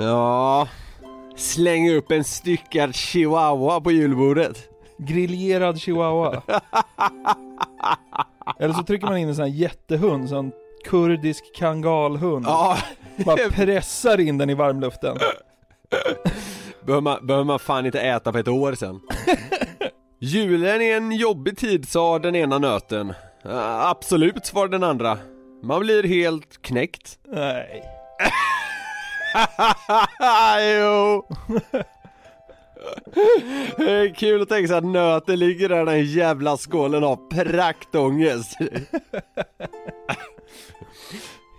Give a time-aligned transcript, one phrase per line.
[0.00, 0.68] Ja,
[1.36, 4.68] släng upp en styckad chihuahua på julbordet.
[4.98, 6.42] Griljerad chihuahua.
[8.58, 10.52] Eller så trycker man in en sån här jättehund, sån
[10.84, 12.44] kurdisk kangalhund.
[12.46, 12.78] Ja,
[13.24, 15.16] Bara pressar in den i varmluften.
[16.86, 19.00] behöver man, behöver man fan inte äta på ett år sen.
[20.20, 23.14] Julen är en jobbig tid sa den ena nöten.
[23.82, 25.18] Absolut svarade den andra.
[25.62, 27.18] Man blir helt knäckt.
[27.28, 27.84] Nej.
[30.80, 31.26] jo!
[33.76, 38.58] Det är kul att tänka sig att nöten ligger där den jävla skålen har praktångest.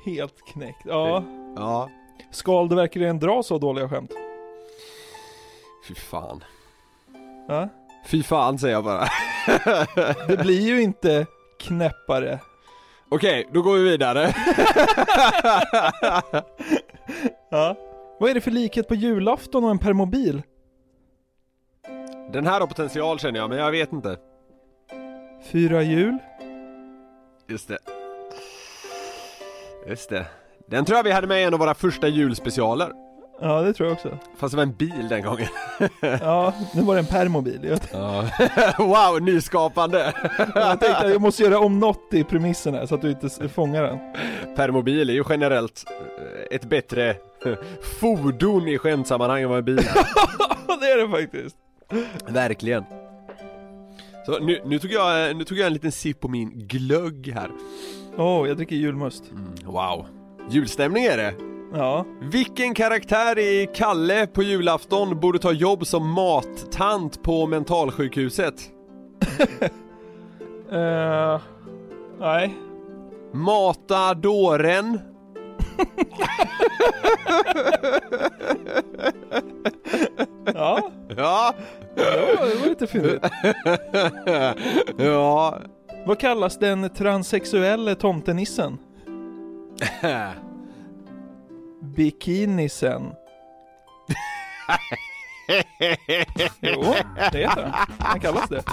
[0.06, 0.82] Helt knäckt.
[0.86, 1.24] Ja.
[1.56, 1.90] Ja,
[2.32, 4.12] Skal du verkligen dra så dåliga skämt?
[5.88, 6.44] fy fan.
[7.48, 7.70] Ja?
[8.06, 9.08] Fy fan säger jag bara.
[10.28, 11.26] Det blir ju inte
[11.60, 12.40] knäppare.
[13.12, 14.34] Okej, då går vi vidare.
[17.50, 17.76] Ja.
[18.20, 20.42] Vad är det för likhet på julafton och en permobil?
[22.32, 24.18] Den här har potential känner jag, men jag vet inte.
[25.44, 26.18] Fyra hjul?
[27.48, 27.78] Just det.
[29.88, 30.26] Just det.
[30.68, 33.09] Den tror jag vi hade med i en av våra första julspecialer.
[33.42, 34.18] Ja, det tror jag också.
[34.38, 35.48] Fast det var en bil den gången.
[36.22, 37.60] Ja, nu var det en permobil.
[37.64, 38.26] Jag, Ja.
[38.78, 40.14] wow, nyskapande!
[40.56, 43.28] jag tänkte att jag måste göra om något i premissen här så att du inte
[43.28, 43.98] s- fångar den.
[44.56, 47.16] Permobil är ju generellt eh, ett bättre
[48.00, 49.86] fordon i skämtsammanhang än vad en bil är.
[50.68, 51.56] Ja, det är det faktiskt.
[52.28, 52.84] Verkligen.
[54.26, 57.50] Så nu, nu, tog jag, nu tog jag en liten sipp på min glögg här.
[58.18, 59.24] Åh, jag dricker julmust.
[59.66, 60.06] Wow.
[60.50, 61.34] Julstämning är det.
[61.74, 62.06] Ja.
[62.22, 68.56] Vilken karaktär i Kalle på julafton borde ta jobb som mattant på mentalsjukhuset?
[70.74, 71.40] Uh,
[72.20, 72.58] nej.
[73.34, 75.00] Mata dåren.
[80.54, 81.54] Ja, Ja.
[81.96, 83.24] det var, det var lite fyndigt.
[85.06, 85.58] ja.
[86.06, 88.78] Vad kallas den transsexuelle tomtenissen?
[91.82, 93.04] Bikinisen.
[96.62, 96.94] jo,
[97.32, 97.74] det heter den.
[98.12, 98.64] Den kallas det.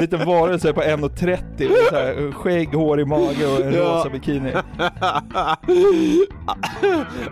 [0.00, 3.80] Liten varelse på 1,30 och så här, skägg, hår i mage och en Ja.
[3.80, 4.52] rosa bikini.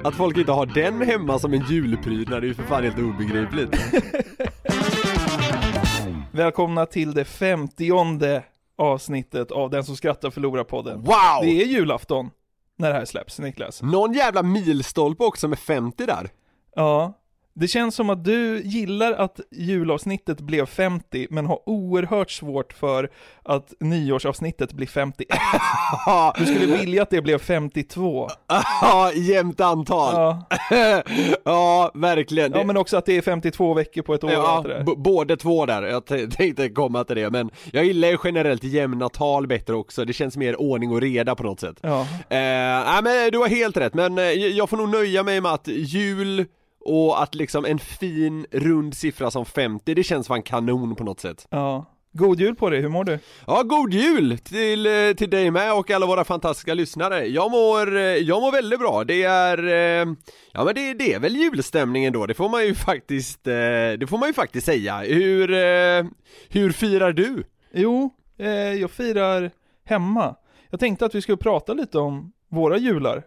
[0.05, 3.77] Att folk inte har den hemma som en julprydnad är ju för fan helt obegripligt.
[6.33, 8.43] Välkomna till det femtionde
[8.79, 10.99] avsnittet av Den som skrattar förlorar podden.
[11.01, 11.41] Wow!
[11.43, 12.31] Det är julafton
[12.79, 13.83] när det här släpps, Niklas.
[13.83, 16.29] Någon jävla milstolpe också med 50 där.
[16.77, 17.13] Ja.
[17.57, 23.11] Det känns som att du gillar att julavsnittet blev 50, men har oerhört svårt för
[23.43, 25.39] att nyårsavsnittet blir 51.
[26.39, 28.29] Du skulle vilja att det blev 52.
[28.83, 30.15] Ja, jämnt antal.
[30.15, 30.47] Ja,
[31.45, 32.53] Ja, verkligen.
[32.53, 34.65] ja men också att det är 52 veckor på ett år Ja,
[34.97, 39.47] både två där, jag tänkte komma till det men jag gillar ju generellt jämna tal
[39.47, 42.01] bättre också, det känns mer ordning och reda på något sätt Ja.
[42.01, 45.53] Eh, nej men du har helt rätt, men eh, jag får nog nöja mig med
[45.53, 46.47] att jul
[46.85, 51.21] och att liksom en fin rund siffra som 50, det känns fan kanon på något
[51.21, 51.87] sätt ja.
[52.17, 53.19] God jul på dig, hur mår du?
[53.47, 57.97] Ja, god jul till, eh, till dig med och alla våra fantastiska lyssnare Jag mår,
[57.97, 60.15] eh, jag mår väldigt bra, det är, eh,
[60.53, 64.19] ja men det, det är väl julstämningen då, det får man ju faktiskt, det får
[64.19, 65.49] man ju faktiskt säga Hur,
[66.49, 67.45] hur firar du?
[67.73, 68.11] Jo,
[68.81, 69.51] jag firar
[69.85, 70.35] hemma.
[70.71, 73.23] Jag tänkte att vi skulle prata lite om våra jular.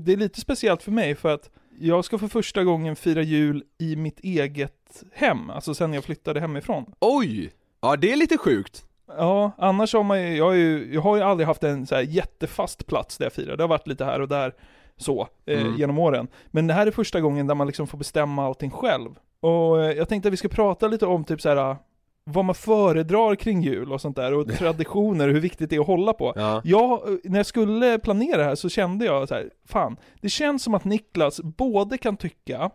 [0.00, 3.64] Det är lite speciellt för mig för att jag ska för första gången fira jul
[3.78, 6.84] i mitt eget hem, alltså sen jag flyttade hemifrån.
[7.00, 7.52] Oj!
[7.80, 8.84] Ja det är lite sjukt.
[9.06, 11.94] Ja, annars har man ju, jag, har ju, jag har ju aldrig haft en så
[11.94, 13.56] här jättefast plats där jag firar.
[13.56, 14.52] Det har varit lite här och där
[14.96, 15.76] så, eh, Mm.
[15.78, 16.28] genom åren.
[16.46, 19.10] Men det här är första gången där man liksom får bestämma allting själv.
[19.40, 21.76] Och eh, jag tänkte att vi ska prata lite om typ så här
[22.24, 25.86] vad man föredrar kring jul och sånt där, och traditioner hur viktigt det är att
[25.86, 26.32] hålla på.
[26.36, 26.60] Ja.
[26.64, 30.62] Jag, när jag skulle planera det här så kände jag så här, fan, det känns
[30.62, 32.70] som att Niklas både kan tycka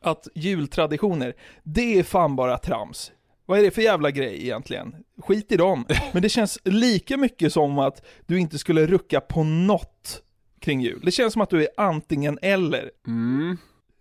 [0.00, 3.12] att jultraditioner, det är fan bara trams.
[3.46, 4.94] Vad är det för jävla grej egentligen?
[5.18, 5.84] Skit i dem.
[6.12, 10.22] Men det känns lika mycket som att du inte skulle rucka på något
[10.60, 11.00] kring jul.
[11.04, 12.90] Det känns som att du är antingen eller.
[13.06, 13.56] Mm.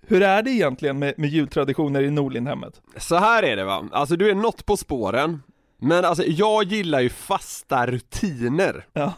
[0.09, 2.81] Hur är det egentligen med, med jultraditioner i Norlindhemmet?
[2.97, 5.43] Så här är det va, alltså du är något på spåren
[5.77, 9.13] Men alltså jag gillar ju fasta rutiner Ja.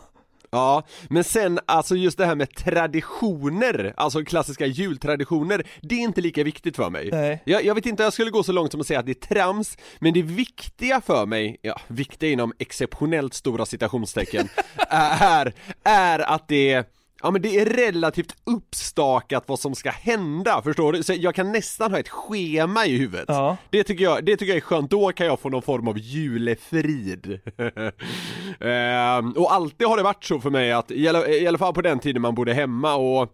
[0.53, 6.21] Ja, men sen alltså just det här med traditioner, alltså klassiska jultraditioner, det är inte
[6.21, 7.09] lika viktigt för mig.
[7.11, 7.41] Nej.
[7.45, 9.33] Jag, jag vet inte, jag skulle gå så långt som att säga att det är
[9.35, 14.49] trams, men det viktiga för mig, ja, viktiga inom exceptionellt stora citationstecken,
[14.89, 15.53] är,
[15.83, 16.85] är att det
[17.23, 21.03] Ja men det är relativt uppstakat vad som ska hända, förstår du?
[21.03, 23.25] Så jag kan nästan ha ett schema i huvudet.
[23.27, 23.57] Ja.
[23.69, 25.97] Det tycker jag, det tycker jag är skönt, då kan jag få någon form av
[25.97, 27.39] julefrid.
[28.59, 31.73] ehm, och alltid har det varit så för mig att, i alla, i alla fall
[31.73, 33.33] på den tiden man bodde hemma och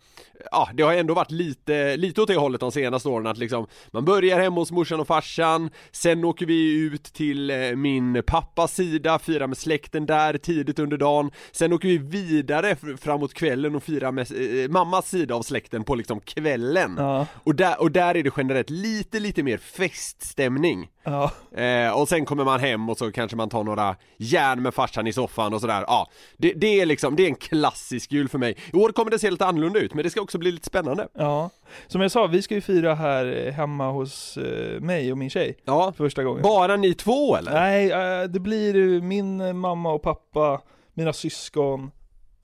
[0.51, 3.67] Ja, det har ändå varit lite, lite åt det hållet de senaste åren att liksom
[3.91, 8.75] Man börjar hemma hos morsan och farsan Sen åker vi ut till eh, min pappas
[8.75, 13.75] sida, firar med släkten där tidigt under dagen Sen åker vi vidare fr- framåt kvällen
[13.77, 14.31] och firar med
[14.63, 17.25] eh, mammas sida av släkten på liksom kvällen Ja.
[17.43, 21.31] och där, och där är det generellt lite, lite mer feststämning Ja.
[21.61, 25.07] eh, Och sen kommer man hem och så kanske man tar några järn med farsan
[25.07, 26.07] i soffan och sådär Ja,
[26.37, 29.19] det, det är liksom, det är en klassisk jul för mig I år kommer det
[29.19, 31.49] se lite annorlunda ut men det ska också bli lite spännande Ja.
[31.87, 35.29] Som jag sa, vi ska ju fira här eh, hemma hos eh, mig och min
[35.29, 35.57] tjej.
[35.65, 36.41] Ja, För första gången.
[36.43, 37.51] bara ni två eller?
[37.53, 40.61] Nej, eh, det blir eh, min eh, mamma och pappa,
[40.93, 41.91] mina syskon.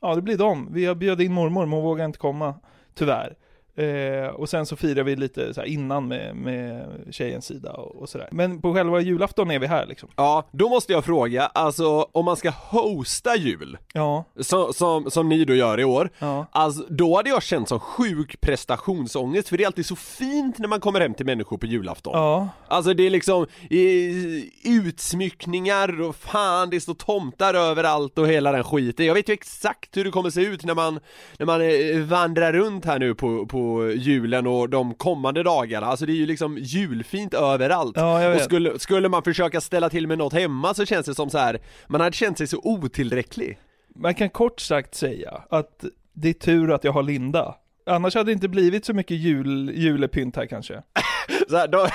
[0.04, 0.68] Ja, det blir dem.
[0.72, 2.56] Vi har bjöd in mormor, men hon vågar inte komma,
[2.94, 3.36] tyvärr.
[3.76, 8.10] Eh, och sen så firar vi lite så innan med, med tjejens sida och, och
[8.10, 8.28] sådär.
[8.32, 10.10] Men på själva julafton är vi här liksom.
[10.16, 15.30] Ja, då måste jag fråga, alltså om man ska hosta jul, Ja, som, som, som
[15.30, 16.46] ni då gör i år ja.
[16.52, 20.68] Alltså, då hade jag känt som sjuk prestationsångest, för det är alltid så fint när
[20.68, 26.16] man kommer hem till människor på julafton Ja, Alltså det är liksom eh, utsmyckningar och
[26.16, 30.12] fan det står tomtar överallt och hela den skiten Jag vet ju exakt hur det
[30.12, 31.00] kommer se ut när man,
[31.38, 33.63] när man eh, vandrar runt här nu på, på
[33.96, 38.42] julen och de kommande dagarna Alltså det är ju liksom julfint överallt Ja, jag Och
[38.42, 41.60] skulle, skulle man försöka ställa till med något hemma så känns det som så här
[41.88, 43.60] man hade känt sig så otillräcklig
[43.96, 47.56] man kan kort sagt säga att det är tur att jag har Linda.
[47.86, 50.74] Annars hade det inte blivit så mycket jul, julepynt här kanske.
[51.50, 51.88] så här, de,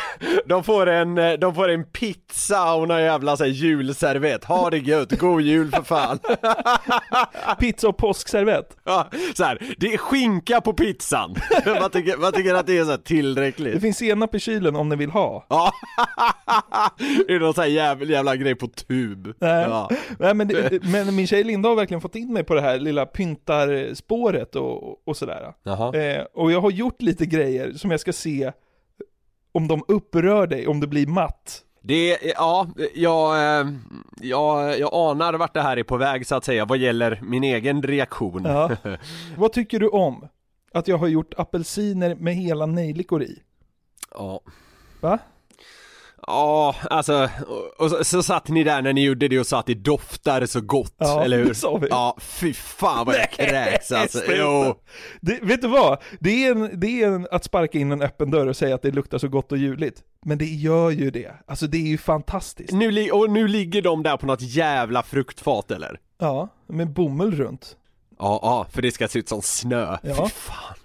[0.47, 4.71] de, får en, eh, de får en pizza och någon jävla så här, julservett, ha
[4.71, 6.19] det gött, god jul för fan!
[7.59, 8.77] Pizza och påskservett.
[8.85, 11.35] Ja, så här, det är skinka på pizzan!
[11.81, 14.77] man, tycker, man tycker att det är så här Det tillräckligt finns senap i kylen
[14.77, 15.47] om ni vill ha.
[15.49, 15.73] Ja,
[17.27, 19.63] det är någon sån här jävla, jävla grej på tub Nej.
[19.63, 19.91] ja.
[20.19, 22.79] Nej men, det, men min tjej Linda har verkligen fått in mig på det här
[22.79, 25.53] lilla pyntarspåret och, och sådär.
[25.95, 28.53] Eh, och jag har gjort lite grejer som jag ska se
[29.59, 31.65] om de upprör dig, om det blir matt.
[31.81, 33.67] Det, ja, jag, eh,
[34.21, 37.45] jag, jag anar vart det här är på väg så att säga vad gäller min
[37.45, 38.71] egen reaktion Ja.
[39.37, 40.29] Vad tycker du om
[40.73, 43.43] att jag har gjort apelsiner med hela nejlikor i?
[44.15, 44.41] Ja.
[45.00, 45.19] Va?
[46.27, 47.31] Ja, alltså,
[47.79, 50.47] och, så, så satt ni där när ni gjorde det och sa att det doftar
[50.47, 51.55] så gott, Ja, eller hur?
[51.55, 51.89] sa vi.
[51.91, 54.75] Ja, fy fan vad jag kräks alltså, jo
[55.21, 55.99] Det, vet du vad?
[56.21, 58.83] Det är, en, det är en, att sparka in en öppen dörr och säga att
[58.83, 60.03] det luktar så gott och juligt.
[60.25, 61.33] Men det gör ju det.
[61.47, 62.73] Alltså det är ju fantastiskt.
[62.73, 66.01] nu, Och nu ligger de där på något jävla fruktfat eller?
[66.19, 67.77] Ja, med bomull runt.
[68.19, 70.15] Ja, ja, för det ska se ut som snö, Ja.
[70.29, 70.77] fy fan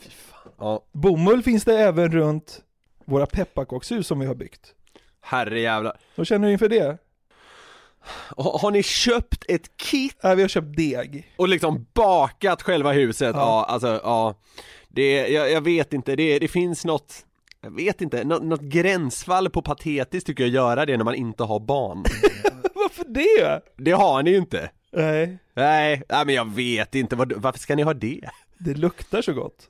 [0.00, 2.60] Fy fan, ja, Bomull finns det även runt
[3.04, 4.74] våra pepparkakshus som vi har byggt.
[5.28, 6.98] Herrejävlar Vad känner du inför det?
[8.36, 11.32] ha, Har ni köpt ett kit Äh, vi har köpt deg.
[11.36, 13.30] och liksom bakat själva huset?
[13.34, 13.64] Ja, Ja.
[13.72, 14.34] alltså, ja
[14.88, 17.24] Det, jag, jag vet inte, det, det finns något
[17.60, 21.44] jag vet inte, något, något gränsfall på patetiskt tycker jag göra det när man inte
[21.44, 22.04] har barn
[22.74, 23.60] Varför det?
[23.76, 27.82] Det har ni ju inte Nej, Nej, nej men jag vet inte, varför ska ni
[27.82, 28.20] ha det?
[28.58, 29.68] det luktar så gott.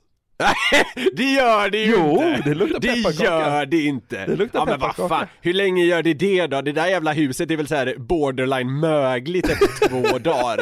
[1.13, 2.49] Det gör det ju Jo, inte!
[2.49, 3.23] det luktar Det pepparkaka.
[3.23, 4.25] gör det inte!
[4.25, 5.15] Det luktar ja, men vad pepparkaka.
[5.15, 6.61] fan, hur länge gör det det då?
[6.61, 10.59] Det där jävla huset är väl så här borderline mögligt efter två dagar?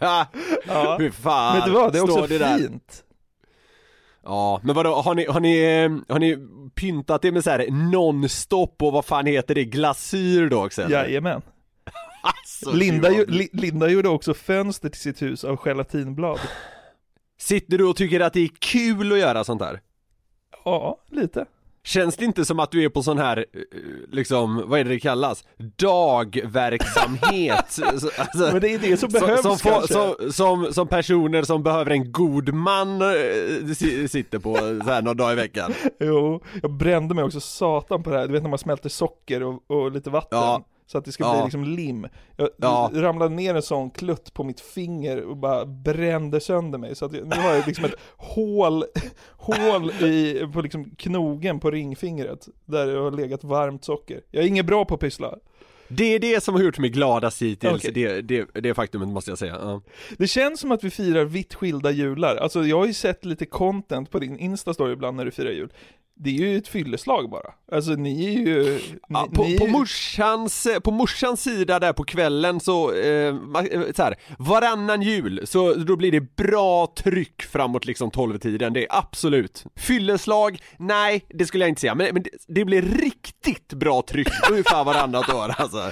[0.00, 0.26] Ja.
[0.98, 2.58] Hur fan Vet du vad, det är också det där?
[2.58, 3.04] fint.
[4.24, 6.36] Ja, men vadå, har ni, har ni, eh, har ni
[6.74, 11.04] pyntat det med så här nonstop och vad fan heter det, glasyr då också eller?
[11.04, 11.42] Jajamän.
[12.22, 16.38] Alltså, Linda, det ju, Li- Linda gjorde också fönster till sitt hus av gelatinblad.
[17.40, 19.80] Sitter du och tycker att det är kul att göra sånt här?
[20.64, 21.44] Ja, lite.
[21.84, 23.60] Känns det inte som att du är på sån här, eh,
[24.10, 25.44] liksom, vad är det det kallas?
[25.76, 27.64] Dagverksamhet?
[27.68, 29.92] Så- alltså, Men det är det som behövs som, kanske.
[29.94, 35.02] som, som, som personer som behöver en god man eh, si- sitter på så här
[35.02, 38.26] några dagar i veckan Jo, jag brände mig också satan på det här.
[38.26, 40.38] Du vet när man smälter socker och, och lite vatten.
[40.38, 40.64] Ja.
[40.90, 41.32] Så att det ska Ja.
[41.32, 42.06] bli liksom lim.
[42.36, 42.90] Jag Ja.
[42.94, 46.96] ramlade ner en sån klutt på mitt finger och bara brände sönder mig.
[46.96, 48.84] Så att jag, nu har jag liksom ett hål,
[49.30, 52.48] hål i, på liksom knogen på ringfingret.
[52.64, 54.20] Där det har legat varmt socker.
[54.30, 55.34] Jag är inget bra på att pyssla.
[55.92, 57.90] Det är det som har gjort mig gladast hittills, Okej.
[57.92, 59.82] det, det, det faktumet måste jag säga ja.
[60.18, 62.36] Det känns som att vi firar vitt skilda jular.
[62.36, 65.72] Alltså jag har ju sett lite content på din Insta-story ibland när du firar jul.
[66.22, 67.52] Det är ju ett fylleslag bara.
[67.72, 68.64] Alltså ni är ju...
[68.64, 72.92] Ni, Ja, på, ni är på, ju- morsans, på morsans sida där på kvällen så,
[72.94, 73.34] eh, eh,
[73.96, 78.86] så här, varannan jul, så då blir det bra tryck framåt liksom 12-tiden, det är
[78.98, 79.64] absolut.
[79.76, 84.28] Fylleslag, nej det skulle jag inte säga, men, men det, det blir riktigt bra tryck
[84.50, 85.90] ungefär varannat år alltså.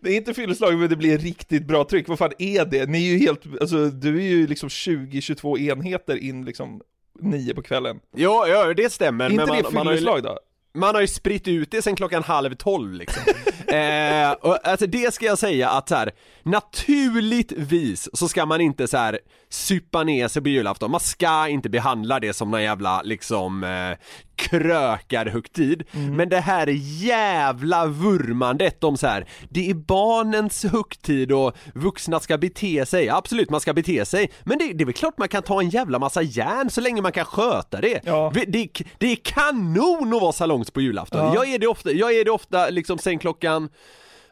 [0.00, 2.08] Det är inte fylleslag men det blir riktigt bra tryck.
[2.08, 2.86] Vad fan är det?
[2.88, 6.80] Ni är ju helt, alltså du är ju liksom 20-22 enheter in liksom
[7.22, 8.00] nio på kvällen.
[8.16, 9.24] Jo, ja det stämmer.
[9.24, 10.38] är inte men det man, ju, fylleslag då?
[10.74, 13.22] man har ju spritt ut det sen klockan halv tolv liksom.
[13.76, 16.12] eh, och alltså det ska jag säga att så här,
[16.42, 21.68] naturligtvis så ska man inte så här supa ner sig på julafton, man ska inte
[21.68, 23.98] behandla det som någon jävla liksom eh,
[24.40, 26.66] krökarhögtid, men det här
[27.02, 33.50] jävla vurmandet om så här, det är barnens högtid och vuxna ska bete sig, absolut
[33.50, 35.98] man ska bete sig, men det, det är väl klart man kan ta en jävla
[35.98, 38.00] massa järn så länge man kan sköta det.
[38.04, 38.30] Ja.
[38.34, 38.68] Vi- Det,
[38.98, 41.20] det är kanon att vara salongs på julafton.
[41.20, 41.34] Ja.
[41.34, 43.68] Jag är det ofta, jag är det ofta liksom sen klockan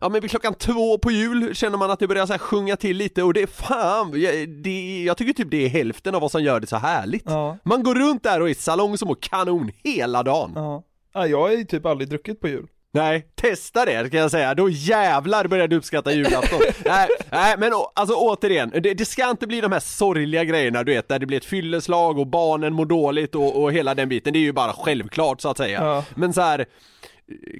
[0.01, 2.97] Ja men vid klockan två på jul känner man att det börjar så sjunga till
[2.97, 6.31] lite och det är fan, jag, det, jag tycker typ det är hälften av vad
[6.31, 7.23] som gör det så härligt.
[7.27, 7.59] Ja.
[7.63, 10.53] Man går runt där och är salong som mår kanon hela dagen.
[10.55, 10.83] Ja.
[11.13, 11.27] ja.
[11.27, 12.67] Jag har ju typ aldrig druckit på jul.
[12.93, 16.61] Nej, testa det kan jag säga, då jävlar börjar du uppskatta julafton.
[16.85, 20.93] nej, nej, men alltså återigen, det, det ska inte bli de här sorgliga grejerna du
[20.93, 24.33] vet, där det blir ett fylleslag och barnen mår dåligt och, och hela den biten,
[24.33, 25.85] det är ju bara självklart så att säga.
[25.85, 26.05] Ja.
[26.15, 26.67] Men så här.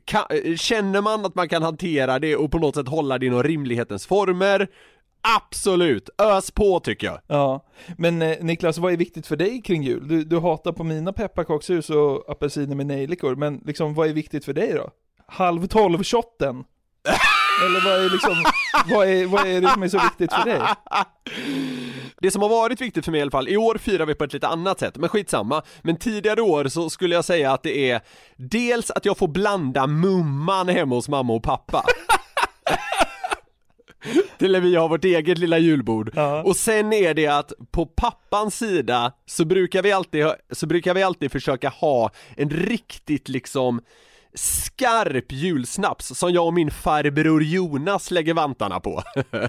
[0.05, 3.43] Kan, känner man att man kan hantera det och på något sätt hålla det inom
[3.43, 4.69] rimlighetens former,
[5.37, 7.21] absolut, ös på tycker jag.
[7.27, 7.67] Ja.
[7.97, 10.09] Men eh, Niklas, vad är viktigt för dig kring jul?
[10.09, 14.45] Du, du hatar på mina pepparkakshus och apelsiner med nejlikor, men liksom vad är viktigt
[14.45, 14.91] för dig då?
[15.27, 16.65] Halv tolv-shotten?
[17.65, 18.45] Eller vad är liksom,
[18.87, 20.61] vad är, vad är det som är så viktigt för dig?
[22.21, 24.25] Det som har varit viktigt för mig i alla fall, i år firar vi på
[24.25, 25.63] ett lite annat sätt, men skitsamma.
[25.83, 28.01] Men tidigare år så skulle jag säga att det är
[28.37, 31.85] dels att jag får blanda mumman hemma hos mamma och pappa.
[34.39, 36.13] Till när vi har vårt eget lilla julbord.
[36.15, 36.43] Ja.
[36.43, 41.03] Och sen är det att på pappans sida så brukar vi alltid, så brukar vi
[41.03, 43.81] alltid försöka ha en riktigt liksom
[44.39, 49.03] skarp julsnaps som jag och min farbror Jonas lägger vantarna på.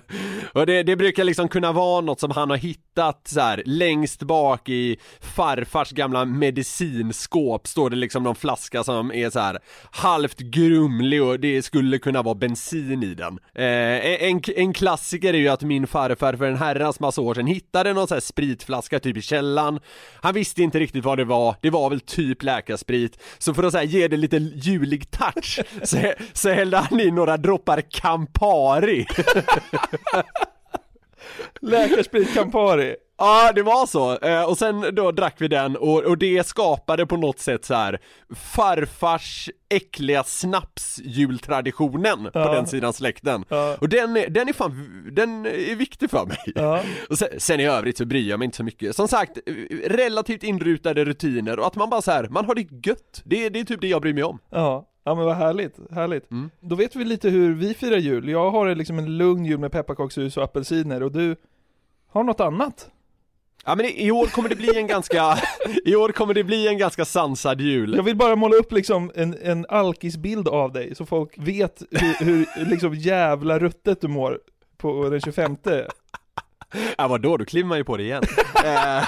[0.53, 4.23] och det, det brukar liksom kunna vara något som han har hittat så här längst
[4.23, 9.59] bak i farfars gamla medicinskåp står det liksom någon flaska som är så här
[9.91, 13.39] halvt grumlig och det skulle kunna vara bensin i den.
[13.55, 17.47] Eh, en, en klassiker är ju att min farfar för en herrans massa år sedan
[17.47, 19.79] hittade någon så här spritflaska typ i källan.
[20.21, 23.19] Han visste inte riktigt vad det var, det var väl typ läkarsprit.
[23.37, 24.39] Så för att så här, ge det lite
[24.79, 29.05] julig touch så, så hällde han i några droppar Campari.
[31.61, 32.95] Läkarsprit Campari.
[33.19, 34.17] Ja, det var så.
[34.17, 37.73] Eh, och sen då drack vi den och, och det skapade på något sätt så
[37.73, 37.99] här
[38.35, 42.53] farfars äckliga snapsjultraditionen på Ja.
[42.53, 43.45] den sidan släkten.
[43.49, 43.77] Ja.
[43.81, 46.37] Och den, är- den är fan, den är viktig för mig.
[46.55, 46.81] Ja.
[47.09, 48.95] Och sen, sen i övrigt så bryr jag mig inte så mycket.
[48.95, 49.53] Som sagt, eh,
[49.89, 53.21] relativt inrutade rutiner och att man bara så här, man har det gött.
[53.25, 54.39] Det, är- det är typ det jag bryr mig om.
[54.49, 56.31] Ja, ja men vad härligt, härligt.
[56.31, 56.49] Mm.
[56.59, 58.29] Då vet vi lite hur vi firar jul.
[58.29, 61.35] Jag har liksom en lugn jul med pepparkakshus och apelsiner och du
[62.11, 62.89] har något annat.
[63.65, 65.37] Ja men i, år kommer det bli en ganska,
[65.85, 67.93] i år kommer det bli en ganska sansad jul.
[67.95, 72.25] Jag vill bara måla upp liksom en, en alkisbild av dig så folk vet hur,
[72.25, 74.39] hur liksom jävla ruttet du mår
[74.77, 75.57] på den 25
[76.97, 78.23] Ja vadå, då kliver man ju på det igen.
[78.65, 79.03] Eh,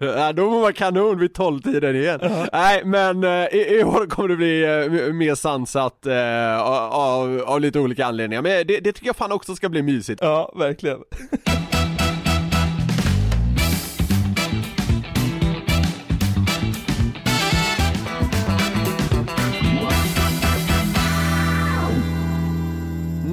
[0.00, 2.20] ja, då mår man kanon vid tolvtiden igen.
[2.52, 7.60] Nej men eh, i, i år kommer det bli eh, mer sansat eh, av, av
[7.60, 8.42] lite olika anledningar.
[8.42, 10.22] Men det, det tycker jag fan också ska bli mysigt.
[10.22, 10.98] Ja, verkligen.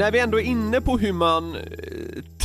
[0.03, 1.61] När vi ändå är inne på hur man eh,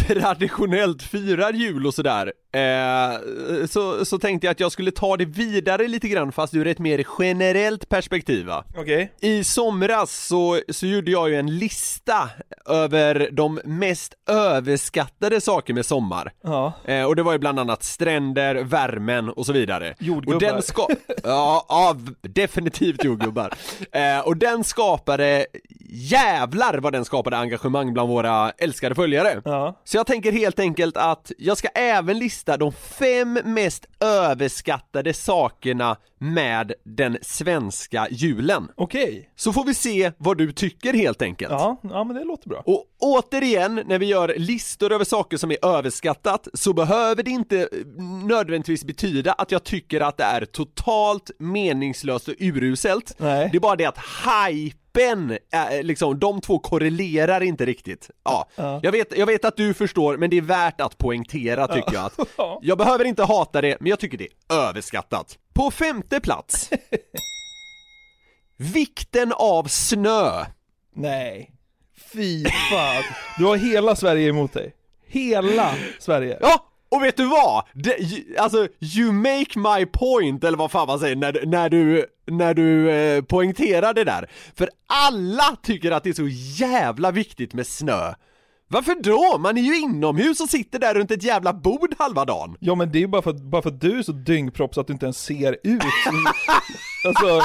[0.08, 5.24] traditionellt firar jul och sådär eh, så, så tänkte jag att jag skulle ta det
[5.24, 8.64] vidare lite grann fast ur ett mer generellt perspektiv va?
[8.76, 9.12] Okej.
[9.20, 12.30] I somras så, så gjorde jag ju en lista
[12.66, 16.72] över de mest överskattade saker med sommar Ja.
[16.84, 20.34] eh, Och det var ju bland annat stränder, värmen och så vidare Jordgubbar.
[20.34, 20.86] Och den ska...
[21.24, 23.52] ja, ja, definitivt jordgubbar
[23.92, 25.46] eh, Och den skapade,
[25.90, 29.80] jävlar vad den skapade engagemang bland våra älskade följare Ja.
[29.84, 35.96] så jag tänker helt enkelt att jag ska även lista de fem mest överskattade sakerna
[36.18, 38.68] med den svenska julen.
[38.74, 39.30] Okej.
[39.36, 41.50] Så får vi se vad du tycker helt enkelt.
[41.52, 42.62] Ja, ja, men det låter bra.
[42.66, 47.58] Och återigen, när vi gör listor över saker som är överskattat så behöver det inte
[47.60, 53.14] eh, nödvändigtvis betyda att jag tycker att det är totalt meningslöst och uruselt.
[53.18, 53.48] Nej.
[53.52, 58.10] Det är bara det att hypen, är, liksom, de två korrelerar inte riktigt.
[58.24, 58.80] Ja, Ja.
[58.82, 62.04] Jag, vet, jag vet att du förstår, men det är värt att poängtera tycker jag.
[62.04, 62.58] Att Ja.
[62.62, 65.38] jag behöver inte hata det, men jag tycker det är överskattat.
[65.58, 66.70] På femte plats
[68.56, 70.44] Vikten av snö
[70.94, 71.50] Nej.
[72.12, 73.02] Fy fan.
[73.38, 74.74] Du har hela Sverige emot dig.
[75.06, 76.38] Hela Sverige.
[76.40, 77.64] Ja, och vet du vad?
[77.74, 77.96] Det,
[78.38, 82.90] alltså, you make my point, eller vad fan man säger, när, när du, när du
[82.90, 84.30] eh, poängterar det där.
[84.54, 86.28] För alla tycker att det är så
[86.64, 88.14] jävla viktigt med snö.
[88.70, 89.38] Varför då?
[89.38, 92.56] Man är ju inomhus och sitter där runt ett jävla bord halva dagen.
[92.60, 94.74] Ja men det är ju bara för, att- bara för att du är så dyngpropp
[94.74, 95.82] så att du inte ens ser ut.
[97.06, 97.42] Alltså,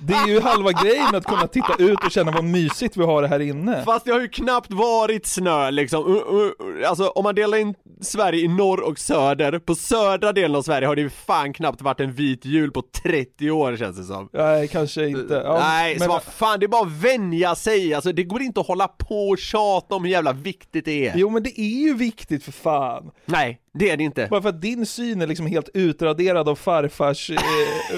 [0.00, 3.22] det är ju halva grejen att kunna titta ut och känna vad mysigt vi har
[3.22, 3.82] det här inne.
[3.84, 7.58] Fast det har ju knappt varit snö liksom, Uh, uh, uh, alltså om man delar
[7.58, 11.52] in Sverige i norr och söder, på södra delen av Sverige har det ju fan
[11.52, 14.28] knappt varit en vit jul på 30 år känns det som.
[14.32, 15.42] Nej, kanske inte.
[15.44, 18.42] Ja, Nej, men, så vad fan, det är bara att vänja sig, alltså det går
[18.42, 21.12] inte att hålla på och tjata om hur jävla viktigt det är.
[21.16, 23.10] Jo men det är ju viktigt för fan.
[23.26, 24.26] Nej, det är det inte.
[24.30, 27.38] Bara för att din syn är liksom helt utraderad av farfars, eh,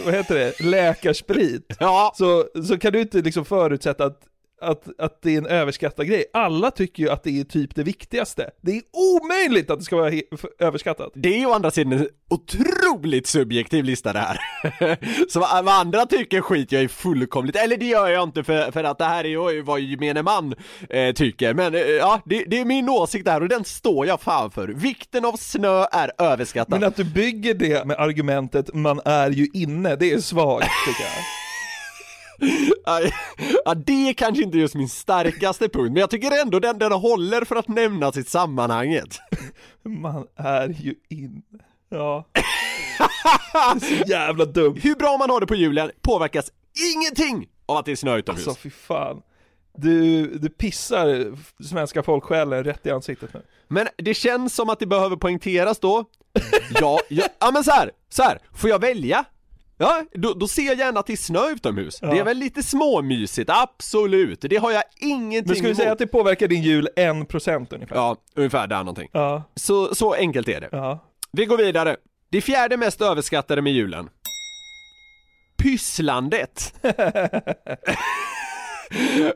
[0.05, 1.77] vad heter det, läkarsprit.
[1.81, 4.21] Ja, Så, så kan du inte liksom förutsätta att,
[4.61, 6.25] att, att det är en överskattad grej.
[6.33, 8.51] Alla tycker ju att det är typ det viktigaste.
[8.61, 10.13] Det är omöjligt att det ska vara
[10.59, 11.13] överskattat.
[11.15, 14.39] det är ju å andra sidan en otroligt subjektiv lista det här.
[15.29, 18.85] så vad, andra tycker skit jag i fullkomligt, eller det gör jag inte för, för
[18.85, 20.55] att det här är ju vad gemene man
[20.91, 24.21] eh, tycker, men eh, ja, det, det är min åsikt där och den står jag
[24.21, 24.69] fan för.
[24.69, 26.81] Vikten av snö är överskattad.
[26.81, 31.03] Men att du bygger det med argumentet 'man är ju inne' det är svagt tycker
[31.03, 31.13] jag.
[33.65, 36.93] Ja, det är kanske inte just min starkaste punkt, men jag tycker ändå den, den
[36.93, 39.19] håller för att nämnas i sammanhanget.
[39.83, 41.43] Man är ju inne.
[41.89, 42.29] Ja.
[43.53, 44.81] Det är så jävla dumt.
[44.83, 46.53] Hur bra man har det på julen påverkas
[46.95, 48.49] ingenting av att det är snö utomhus.
[48.49, 49.23] Alltså fy fan.
[49.77, 53.43] Du, du pissar svenska folksjälen rätt i ansiktet nu.
[53.69, 56.05] Men det känns som att det behöver poängteras då.
[56.81, 59.25] Ja, ja, ja men så här, så här, får jag välja?
[59.79, 61.99] Ja, då, då ser jag gärna att det är snö utomhus.
[62.03, 62.09] Ja.
[62.11, 64.41] Det är väl lite småmysigt, absolut.
[64.41, 67.97] Det har jag ingenting Men ska vi säga att det påverkar din jul 1% ungefär?
[67.97, 69.09] Ja, ungefär där någonting.
[69.13, 70.69] Ja, Så, så enkelt är det.
[70.73, 70.99] ja.
[71.33, 71.97] Vi går vidare.
[72.31, 74.09] Det fjärde mest överskattade med julen.
[75.63, 76.75] Pysslandet.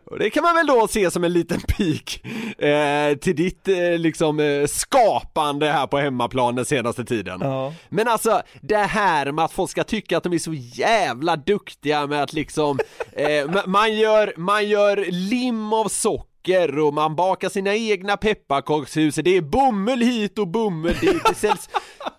[0.05, 2.25] Och det kan man väl då se som en liten pik
[2.59, 7.41] eh, till ditt eh, liksom eh, skapande här på hemmaplan den senaste tiden.
[7.43, 7.75] Ja.
[7.89, 12.07] Men alltså, det här med att folk ska tycka att de är så jävla duktiga
[12.07, 12.79] med att liksom,
[13.13, 16.30] eh, ma- man, gör, man gör lim av socker
[16.79, 21.69] och man bakar sina egna pepparkakshus, det är bomull hit och bomull dit, det säljs,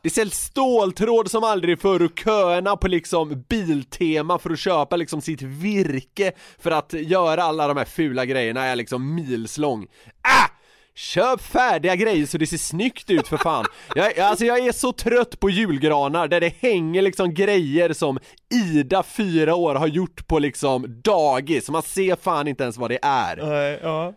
[0.04, 5.22] det säljs ståltråd som aldrig förr och köerna på liksom Biltema för att köpa liksom
[5.22, 9.88] sitt virke för att göra alla de här fula grejerna är liksom milslång.
[10.22, 10.51] Ah!
[10.96, 13.66] Köp färdiga grejer så det ser snyggt ut för fan!
[13.96, 18.20] Jag, alltså jag är så trött på julgranar där det hänger liksom grejer som
[18.54, 23.00] Ida, fyra år, har gjort på liksom dagis, man ser fan inte ens vad det
[23.02, 23.36] är.
[23.36, 24.14] Nej, ja.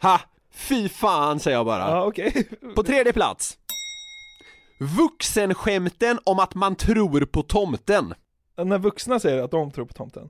[0.00, 0.20] Ha!
[0.54, 1.90] Fy fan säger jag bara.
[1.90, 2.48] Ja, okej.
[2.74, 3.58] På tredje plats
[4.98, 8.14] Vuxenskämten om att man tror på tomten
[8.56, 10.28] När vuxna säger att de tror på tomten.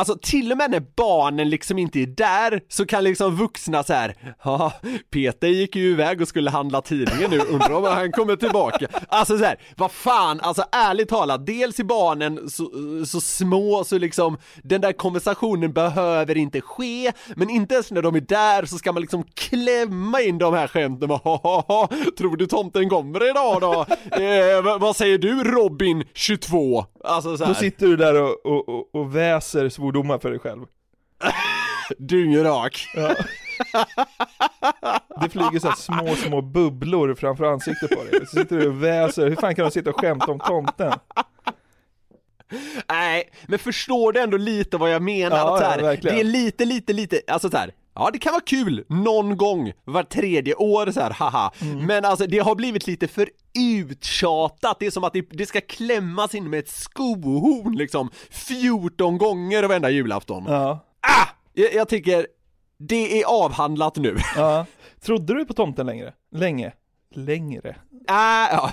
[0.00, 3.92] Alltså till och med när barnen liksom inte är där så kan liksom vuxna så
[3.92, 4.72] här, ja,
[5.10, 8.86] Peter gick ju iväg och skulle handla tidningen nu, undrar om han kommer tillbaka.
[9.08, 12.70] Alltså så här, vad fan, alltså ärligt talat, dels är barnen så,
[13.06, 18.14] så små så liksom den där konversationen behöver inte ske, men inte ens när de
[18.16, 21.88] är där så ska man liksom klämma in de här skämten, bara, "Ha, ha, ha,
[22.18, 23.86] tror du tomten kommer idag då?
[24.24, 26.84] Eh, vad, säger du Robin, 22?
[27.04, 27.50] Alltså så här.
[27.54, 30.66] Då sitter du där och, och, och, och väser svordomar för dig själv.
[31.98, 32.88] dyngrak.
[32.94, 33.14] Ja.
[35.20, 38.26] Det flyger så små, små bubblor framför ansiktet på dig.
[38.26, 40.92] Så sitter du och väser, hur fan kan de sitta och skämta om tomten?
[42.88, 45.36] Nej, men förstår du ändå lite vad jag menar?
[45.36, 47.72] Ja, ja, det är lite, lite, lite, alltså så här.
[47.94, 51.52] Ja det kan vara kul någon gång var tredje år så här, haha.
[51.62, 51.86] Mm.
[51.86, 55.60] Men alltså det har blivit lite för uttjatat, det är som att det, det ska
[55.60, 60.44] klämmas in med ett skohorn liksom 14 gånger varenda julafton.
[60.48, 61.26] Ja, Ah!
[61.54, 62.26] Jag, jag tycker,
[62.78, 64.16] det är avhandlat nu.
[64.36, 64.66] ja.
[65.02, 66.12] Trodde du på tomten längre?
[66.32, 66.72] Länge?
[67.14, 67.76] Längre?
[68.08, 68.72] Ah, ja,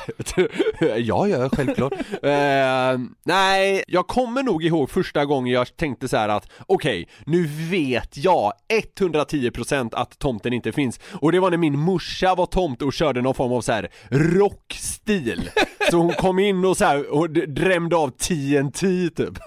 [0.97, 1.93] ja, ja, självklart.
[2.23, 7.47] Eh, nej, jag kommer nog ihåg första gången jag tänkte så här att okej, nu
[7.69, 8.54] vet jag
[9.00, 11.00] 110% att tomten inte finns.
[11.21, 13.89] Och det var när min morsa var tomte och körde någon form av så här
[14.10, 15.50] rockstil.
[15.91, 19.39] Så hon kom in och så här och drämde av TNT typ.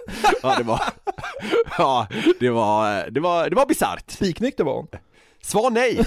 [0.42, 0.82] Ja, det var,
[1.78, 2.06] ja,
[2.40, 4.10] det var, det var, det var bisarrt.
[4.10, 4.88] Spiknykter var hon.
[5.42, 6.04] Svar nej.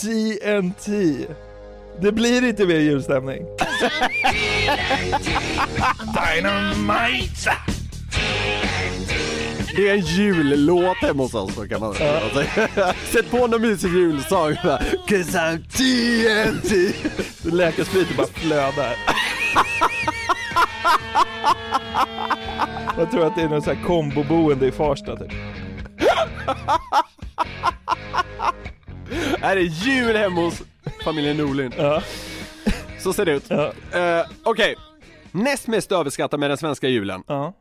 [0.00, 0.88] TNT.
[2.00, 3.46] Det blir inte mer julstämning.
[6.34, 7.52] Dynamite!
[9.76, 12.20] Det är en jullåt hemma hos oss kan man säga.
[13.12, 16.94] Sätt på någon mysig julsång bara, Cause I'm TNT
[17.56, 18.96] Läkarspriten bara flödar.
[22.98, 25.32] Jag tror att det är någon sån här komboboende i Farsta typ.
[29.40, 30.62] Här är jul hemma hos
[31.04, 31.72] familjen Norlin.
[31.76, 32.02] Ja.
[32.98, 33.44] Så ser det ut.
[33.48, 33.72] Ja.
[33.92, 34.74] Eh, Okej,
[35.32, 37.22] näst mest överskattad med den svenska julen.
[37.26, 37.52] Ja.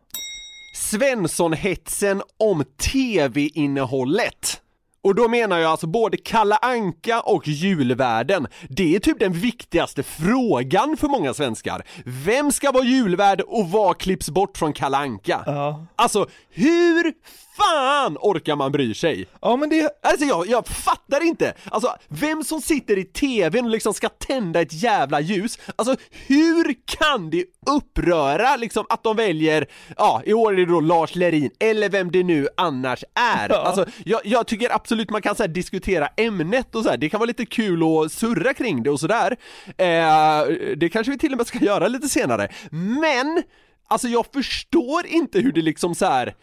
[0.76, 4.62] Svenssonhetsen om TV-innehållet.
[5.04, 8.48] Och då menar jag alltså både Kalle Anka och julvärden.
[8.70, 11.84] Det är typ den viktigaste frågan för många svenskar.
[12.06, 15.44] Vem ska vara julvärd och vad klipps bort från Kalle Anka?
[15.46, 15.86] Ja.
[15.96, 17.14] Alltså, hur
[17.58, 19.28] fan orkar man bry sig?
[19.42, 21.54] Ja men det, Alltså jag, jag fattar inte!
[21.72, 25.96] Alltså, vem som sitter i TVn och liksom ska tända ett jävla ljus, alltså
[26.28, 29.66] hur kan det uppröra liksom att de väljer,
[29.98, 33.50] ja i år är det då Lars Lerin, eller vem det nu annars är.
[33.50, 33.56] Ja.
[33.56, 36.98] Alltså jag, jag tycker absolut man kan så här, diskutera ämnet och så här.
[36.98, 39.38] det kan vara lite kul att surra kring det och sådär.
[39.78, 40.48] Eh,
[40.78, 42.50] det kanske vi till och med ska göra lite senare.
[42.72, 43.44] Men,
[43.88, 46.36] alltså jag förstår inte hur det liksom så här.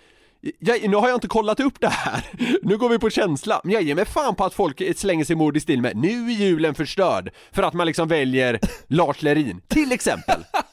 [0.59, 2.25] Jag, nu har jag inte kollat upp det här,
[2.63, 5.37] nu går vi på känsla, men jag ger mig fan på att folk slänger sig
[5.37, 9.61] mord i stil med 'Nu är julen förstörd' för att man liksom väljer Lars Lerin,
[9.69, 10.45] till exempel.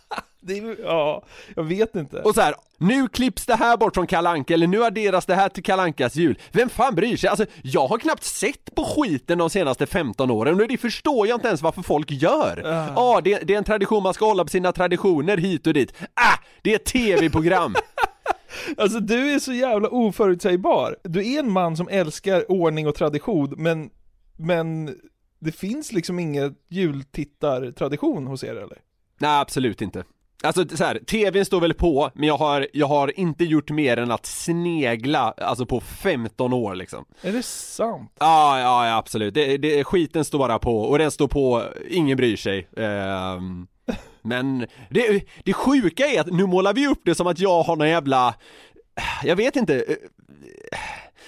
[0.45, 1.23] det är, ja,
[1.55, 2.21] jag vet inte.
[2.21, 5.35] Och så här, nu klipps det här bort från Kalle Anka, eller nu adderas det
[5.35, 6.39] här till Kalle Ankas jul.
[6.51, 7.29] Vem fan bryr sig?
[7.29, 11.37] Alltså, jag har knappt sett på skiten de senaste 15 åren och det förstår jag
[11.37, 12.61] inte ens varför folk gör.
[12.63, 15.73] Ja, ah, det, det är en tradition, man ska hålla på sina traditioner hit och
[15.73, 15.93] dit.
[16.13, 17.75] Ah, det är ett tv-program.
[18.77, 20.97] Alltså du är så jävla oförutsägbar.
[21.03, 23.89] Du är en man som älskar ordning och tradition, men,
[24.37, 24.95] men
[25.39, 28.77] det finns liksom ingen jultittartradition hos er eller?
[29.19, 30.03] Nej, absolut inte.
[30.43, 33.97] Alltså så här, tvn står väl på, men jag har, jag har inte gjort mer
[33.97, 37.05] än att snegla, alltså på 15 år liksom.
[37.21, 38.11] Är det sant?
[38.19, 39.33] Ja, ja, ja absolut.
[39.33, 42.67] Det, det, skiten står bara på, och den står på, ingen bryr sig.
[42.77, 43.67] Ehm,
[44.21, 47.75] men det, det sjuka är att nu målar vi upp det som att jag har
[47.75, 48.35] någon jävla,
[49.23, 49.95] jag vet inte, eh,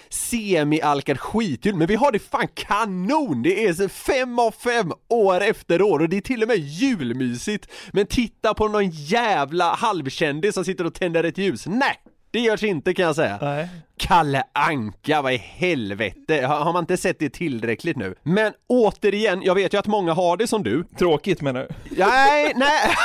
[0.09, 3.43] semi-alkad skitjul, men vi har det fan kanon!
[3.43, 6.57] Det är så fem av fem år efter år och det är till och med
[6.57, 7.67] julmysigt.
[7.93, 11.65] Men titta på någon jävla halvkändis som sitter och tänder ett ljus.
[11.67, 11.95] Nej!
[12.31, 13.37] Det görs inte kan jag säga.
[13.41, 13.67] Nej.
[13.97, 16.45] Kalle Anka, vad i helvete?
[16.47, 18.15] Har, har man inte sett det tillräckligt nu?
[18.23, 20.83] Men återigen, jag vet ju att många har det som du.
[20.97, 21.95] Tråkigt menar du?
[21.97, 22.95] Nej, nej!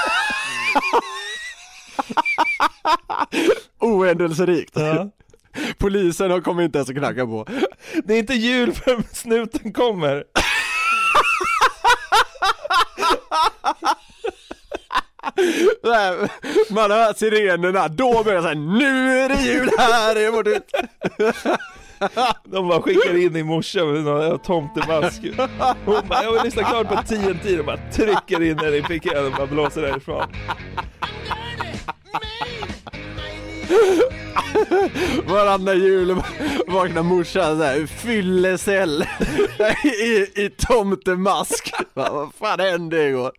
[3.80, 4.72] Ohändelserikt.
[4.76, 5.10] Ja.
[5.78, 7.46] Polisen har kommit inte ens att knacka på.
[8.04, 10.24] Det är inte jul förrän snuten kommer.
[15.82, 16.28] Nej,
[16.70, 20.70] Man hör sirenerna, då börjar det såhär, nu är det jul här är vårt ut.
[22.44, 25.22] De bara skickar in i morsa med någon tomtemask.
[25.84, 29.26] Hon bara, jag vill lyssna klart på TNT och bara trycker in den i fickan
[29.26, 30.24] och bara blåser därifrån.
[35.26, 36.22] Varannan jul
[36.66, 39.02] vaknar morsan såhär, fyllecell
[39.84, 41.72] i, i tomtemask.
[41.94, 43.32] Vad fan hände igår?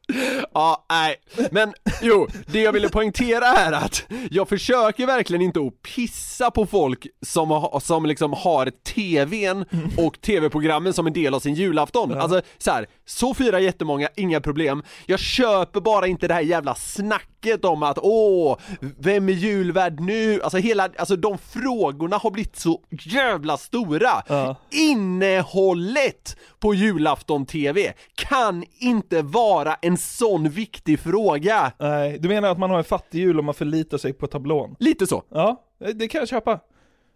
[0.53, 1.15] Ja, nej.
[1.51, 6.65] Men jo, det jag ville poängtera är att jag försöker verkligen inte att pissa på
[6.65, 9.65] folk som, som liksom har TVn
[9.97, 12.17] och TV-programmen som en del av sin julafton.
[12.17, 14.83] Alltså så här, så firar jättemånga, inga problem.
[15.05, 18.57] Jag köper bara inte det här jävla snacket snacket om att åh,
[18.99, 20.12] vem är julvärd nu?
[20.43, 24.23] Alltså hela, alltså de frågorna har blivit så jävla stora.
[24.28, 24.56] Ja.
[24.71, 31.71] Innehållet på julafton-tv kan inte vara en sån viktig fråga.
[31.80, 34.76] Nej, du menar att man har en fattig jul och man förlitar sig på tablån?
[34.80, 35.23] Lite så.
[35.30, 36.60] Ja, det kan jag köpa.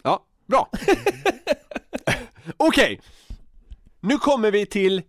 [0.04, 0.70] Ja, bra.
[2.58, 3.02] Okej,
[4.00, 5.02] nu kommer vi till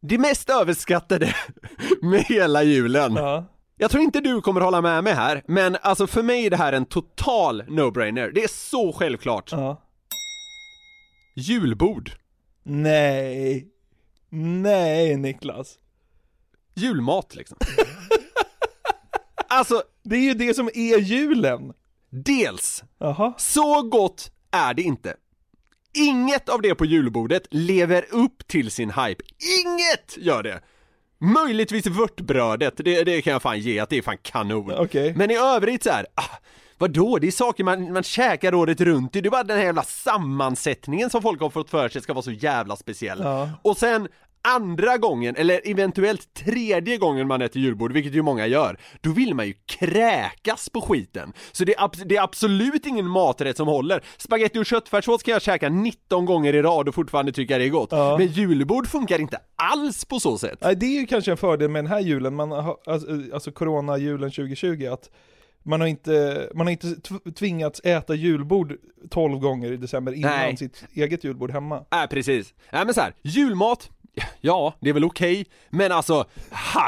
[0.00, 1.34] det mest överskattade
[2.02, 3.14] med hela julen.
[3.16, 3.44] Ja.
[3.78, 6.56] Jag tror inte du kommer hålla med mig här, men alltså för mig är det
[6.56, 8.30] här en total no-brainer.
[8.34, 9.52] Det är så självklart.
[9.52, 9.82] ja.
[11.34, 12.10] Julbord.
[12.62, 13.66] Nej.
[14.30, 15.74] Nej, Niklas.
[16.74, 17.56] Julmat liksom.
[19.48, 21.72] alltså, Det är ju det som är julen.
[22.10, 23.34] dels, Jaha.
[23.38, 25.16] så gott är det inte.
[25.94, 29.24] Inget av det på julbordet lever upp till sin hype.
[29.64, 30.60] Inget gör det!
[31.18, 34.74] Möjligtvis vörtbrödet, det, det kan jag fan ge att det är fan kanon.
[34.78, 35.14] Okej.
[35.16, 36.38] Men i övrigt så här, ah,
[36.78, 37.18] vadå?
[37.18, 41.10] Det är saker man, man käkar året runt, det är bara den här jävla sammansättningen
[41.10, 43.20] som folk har fått för sig ska vara så jävla speciell.
[43.22, 43.50] Ja.
[43.62, 44.08] Och sen
[44.54, 49.34] andra gången, eller eventuellt tredje gången man äter julbord, vilket ju många gör, då vill
[49.34, 51.32] man ju kräkas på skiten.
[51.52, 54.02] Så det är, abs- det är absolut ingen maträtt som håller.
[54.16, 57.68] Spaghetti och köttfärssås kan jag käka 19 gånger i rad och fortfarande tycka det är
[57.68, 57.88] gott.
[57.92, 58.18] Ja.
[58.18, 60.58] Men julbord funkar inte alls på så sätt.
[60.62, 63.52] Nej, det är ju kanske en fördel med den här julen, man har, alltså, alltså
[63.52, 65.10] corona-julen 2020, att
[65.62, 68.76] man har inte, man har inte tv- tvingats äta julbord
[69.10, 70.56] 12 gånger i december innan Nej.
[70.56, 71.84] sitt eget julbord hemma.
[71.92, 72.54] Nej precis.
[72.72, 73.90] Nej men så här, julmat,
[74.40, 76.24] ja det är väl okej, men alltså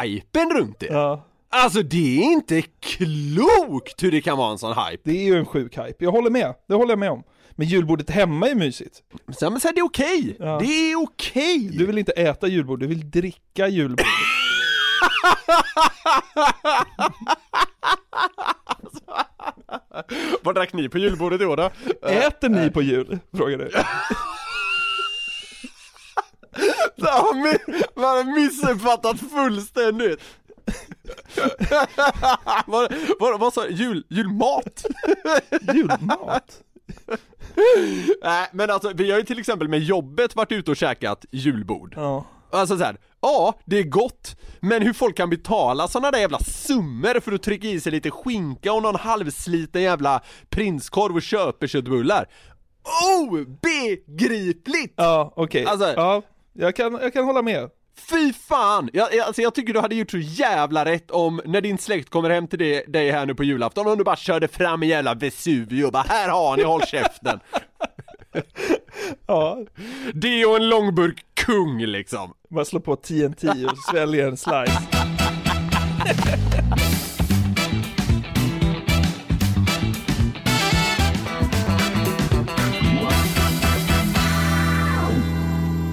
[0.02, 0.86] hypen runt det.
[0.86, 5.02] Ja, Alltså det är inte klokt hur det kan vara en sån hype.
[5.04, 6.04] det är ju en sjuk hype.
[6.04, 7.22] Jag håller med, det håller jag med om.
[7.50, 9.02] Men julbordet hemma är mysigt.
[9.38, 10.36] Så, men så här, det är okej.
[10.38, 10.58] Ja.
[10.62, 11.70] Det är okej.
[11.72, 14.06] Du vill inte äta julbord, du vill dricka julbord.
[20.42, 21.70] Vad drack ni på julbordet i år då?
[22.08, 23.18] Äter ni på jul?
[23.36, 23.70] Frågar du.
[27.94, 30.20] Man har missuppfattat fullständigt.
[33.40, 33.70] vad, sa du?
[33.70, 34.84] Jul, julmat?
[35.74, 36.62] Julmat?
[38.22, 41.92] Nej men alltså vi har ju till exempel med jobbet varit ute och käkat julbord.
[41.96, 42.24] Ja.
[42.50, 46.38] Alltså så här, ja det är gott, men hur folk kan betala sådana där jävla
[46.38, 52.26] summor för att trycka i sig lite skinka och någon halvsliten jävla prinskorv och köpeköttbullar.
[53.20, 54.94] Obegripligt!
[54.96, 55.64] Ja, okej.
[55.66, 56.22] Alltså- Ja,
[56.60, 57.70] jag kan, jag kan hålla med.
[58.10, 58.90] Fy fan!
[58.92, 62.10] Jag, jag, alltså jag tycker du hade gjort så jävla rätt om när din släkt
[62.10, 65.14] kommer hem till dig här nu på julafton om du bara körde fram en jävla
[65.14, 67.40] Vesuvio och bara här har ni, håll käften!
[69.26, 69.58] Ja,
[70.14, 72.34] Det och en långburk kung liksom!
[72.50, 74.78] bara slå på TNT och svälja en slice.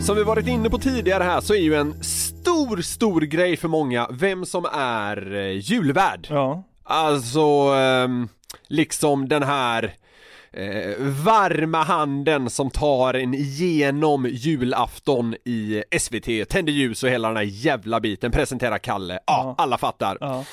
[0.05, 3.67] Som vi varit inne på tidigare här så är ju en stor, stor grej för
[3.67, 6.27] många vem som är eh, julvärd.
[6.29, 6.63] Ja.
[6.83, 7.41] Alltså,
[7.75, 8.27] ehm,
[8.67, 9.93] liksom den här
[10.53, 17.37] eh, varma handen som tar en igenom julafton i SVT, tänder ljus och hela den
[17.37, 19.13] här jävla biten, presenterar Kalle.
[19.13, 19.55] Ja, Ja.
[19.57, 20.17] alla fattar.
[20.21, 20.45] Ja.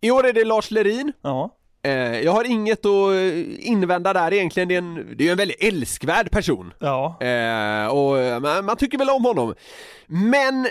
[0.00, 1.12] I år är det Lars Lerin.
[1.22, 1.50] Ja.
[1.84, 5.38] Eh, jag har inget att eh, invända där egentligen, det är en, det är en
[5.38, 6.72] väldigt älskvärd person.
[6.78, 7.16] Ja.
[7.20, 9.54] Eh, och eh, man, man tycker väl om honom.
[10.06, 10.66] Men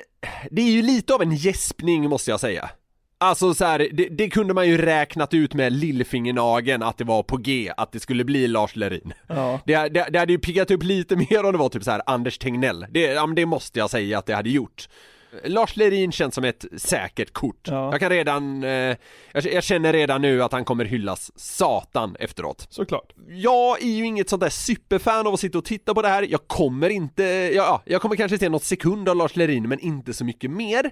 [0.52, 2.70] det är ju lite av en gäspning måste jag säga.
[3.18, 7.24] Alltså så här, det, det kunde man ju räknat ut med lillfingernageln att det var
[7.24, 9.14] på G, att det skulle bli Lars Lerin.
[9.28, 9.60] Ja.
[9.66, 12.02] Det, det, det hade ju piggat upp lite mer om det var typ så här
[12.06, 12.86] Anders Tegnell.
[12.90, 14.88] Det, det måste jag säga att det hade gjort.
[15.44, 17.68] Lars Lerin känns som ett säkert kort.
[17.68, 17.92] Ja.
[17.92, 18.96] Jag kan redan, eh,
[19.34, 23.14] jag, känner redan nu att han kommer hyllas satan efteråt Såklart.
[23.28, 26.28] jag är ju inget sånt där superfan av att sitta och titta på det här,
[26.30, 29.80] jag kommer inte, ja, ja jag kommer kanske se något sekund av Lars Lerin men
[29.80, 30.92] inte så mycket mer.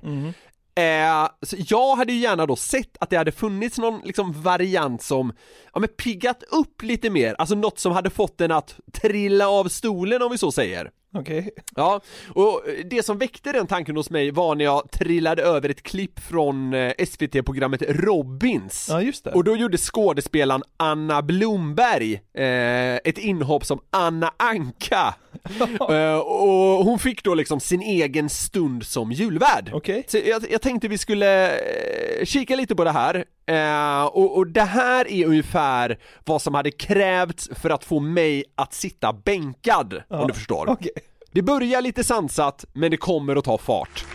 [0.76, 5.02] Eh, så jag hade ju gärna då sett att det hade funnits någon liksom variant
[5.02, 5.34] som,
[5.74, 9.68] ja men piggat upp lite mer, alltså något som hade fått den att trilla av
[9.68, 10.92] stolen om vi så säger.
[11.14, 11.50] Okej.
[11.76, 15.84] Ja, och det som väckte den tanken hos mig var när jag trillade över ett
[15.84, 18.88] klipp från eh, SVT-programmet Robins.
[18.90, 19.32] Ja, just det.
[19.32, 25.16] Och då gjorde skådespelaren Anna Blomberg eh, ett inhopp som Anna Anka.
[25.90, 29.70] eh, och hon fick då liksom sin egen stund som julvärd.
[29.74, 30.04] Okej.
[30.08, 33.26] Så jag, jag tänkte vi skulle eh, kika lite på det här.
[33.52, 38.44] Eh, och, och det här är ungefär vad som hade krävts för att få mig
[38.56, 40.70] att sitta bänkad, om du förstår.
[40.70, 40.92] Okej.
[41.32, 44.06] Det börjar lite sansat, men det kommer att ta fart.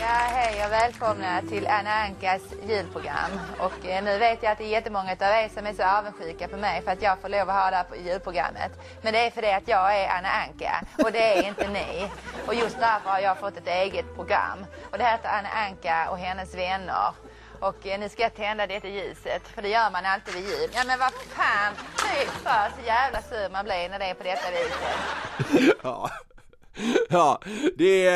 [0.00, 3.30] Ja, Ja, hej och välkomna till Anna Ankas julprogram.
[3.58, 6.48] Och eh, nu vet jag att det är jättemånga av er som är så avundsjuka
[6.48, 8.72] på mig för att jag får lov att ha det här på julprogrammet.
[9.02, 12.10] Men det är för det att jag är Anna Anka och det är inte ni.
[12.46, 14.58] Och just därför har jag fått ett eget program.
[14.90, 17.12] Och det heter Anna Anka och hennes vänner.
[17.60, 20.70] Och eh, nu ska jag tända detta ljuset, för det gör man alltid vid jul.
[20.74, 24.24] Ja men vad fan, fy fan så jävla sur man blir när det är på
[24.24, 25.76] detta viset.
[25.82, 26.10] Ja.
[27.08, 27.40] Ja,
[27.76, 28.10] det,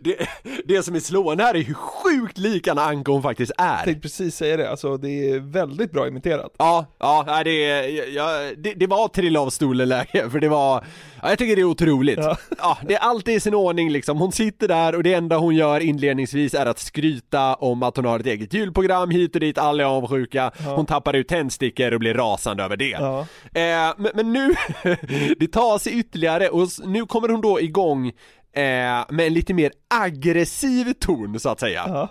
[0.00, 0.28] det,
[0.64, 3.84] det som är slående här är hur sjukt lik Anna Anka hon faktiskt Jag är.
[3.84, 6.52] tänkte precis säga det, alltså det är väldigt bra imiterat.
[6.58, 10.84] Ja, ja, det, ja, det, det var trilla av stolen läge, för det var,
[11.22, 12.18] ja, jag tycker det är otroligt.
[12.18, 12.36] Ja.
[12.58, 12.78] Ja.
[12.88, 15.80] det är alltid i sin ordning liksom, hon sitter där och det enda hon gör
[15.80, 19.82] inledningsvis är att skryta om att hon har ett eget julprogram hit och dit, alla
[19.82, 22.88] är avundsjuka, hon tappar ut tändstickor och blir rasande över det.
[22.88, 23.20] Ja.
[23.54, 24.54] Eh, men, men nu,
[25.38, 28.62] det tar sig ytterligare och nu kommer hon då igång eh,
[29.08, 32.08] med en lite mer aggressiv ton så att säga.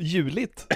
[0.00, 0.66] Juligt.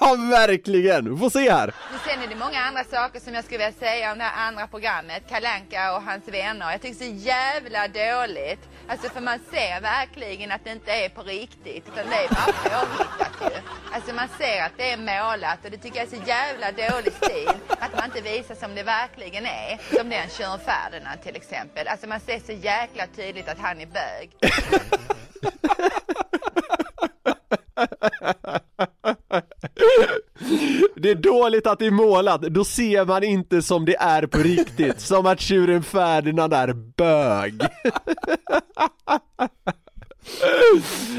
[0.00, 1.14] Ja, verkligen!
[1.14, 1.74] Vi får se här.
[2.06, 4.66] Sen är det många andra saker som jag skulle vilja säga om det här andra
[4.66, 6.70] programmet, Kalanka och hans vänner.
[6.70, 8.68] Jag tycker så jävla dåligt.
[8.88, 12.52] Alltså för man ser verkligen att det inte är på riktigt, utan det är bara
[12.64, 13.60] påhittat ju.
[13.92, 17.12] Alltså man ser att det är målat och det tycker jag är så jävla dålig
[17.12, 17.50] stil.
[17.68, 19.96] Att man inte visar som det verkligen är.
[19.96, 21.88] Som den Tjuren Ferdinand till exempel.
[21.88, 24.30] Alltså man ser så jäkla tydligt att han är bög.
[31.02, 34.38] Det är dåligt att det är målat, då ser man inte som det är på
[34.38, 37.60] riktigt, som att tjuren Ferdinand är bög.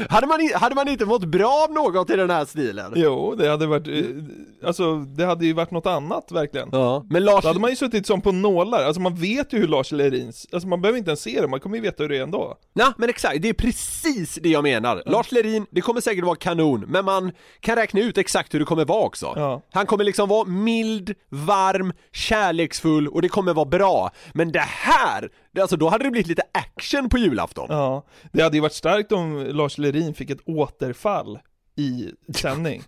[0.08, 2.92] hade, man, hade man inte mått bra av något i den här stilen?
[2.96, 6.68] Jo, det hade varit, eh, alltså det hade ju varit något annat verkligen.
[6.72, 9.58] Ja, men Lars, Då hade man ju suttit som på nålar, alltså man vet ju
[9.58, 12.08] hur Lars Lerins, alltså man behöver inte ens se det, man kommer ju veta hur
[12.10, 12.54] det är ändå.
[12.72, 15.02] Ja men exakt, det är precis det jag menar.
[15.06, 18.64] Lars Lerin, det kommer säkert vara kanon, men man kan räkna ut exakt hur det
[18.64, 19.32] kommer vara också.
[19.36, 19.62] Ja.
[19.72, 24.10] Han kommer liksom vara mild, varm, kärleksfull och det kommer vara bra.
[24.34, 27.66] Men det här, det, alltså då hade det blivit lite action på julafton.
[27.70, 31.38] Ja, det hade ju varit starkt om Lars Lerin fick ett återfall
[31.76, 32.82] i sändning.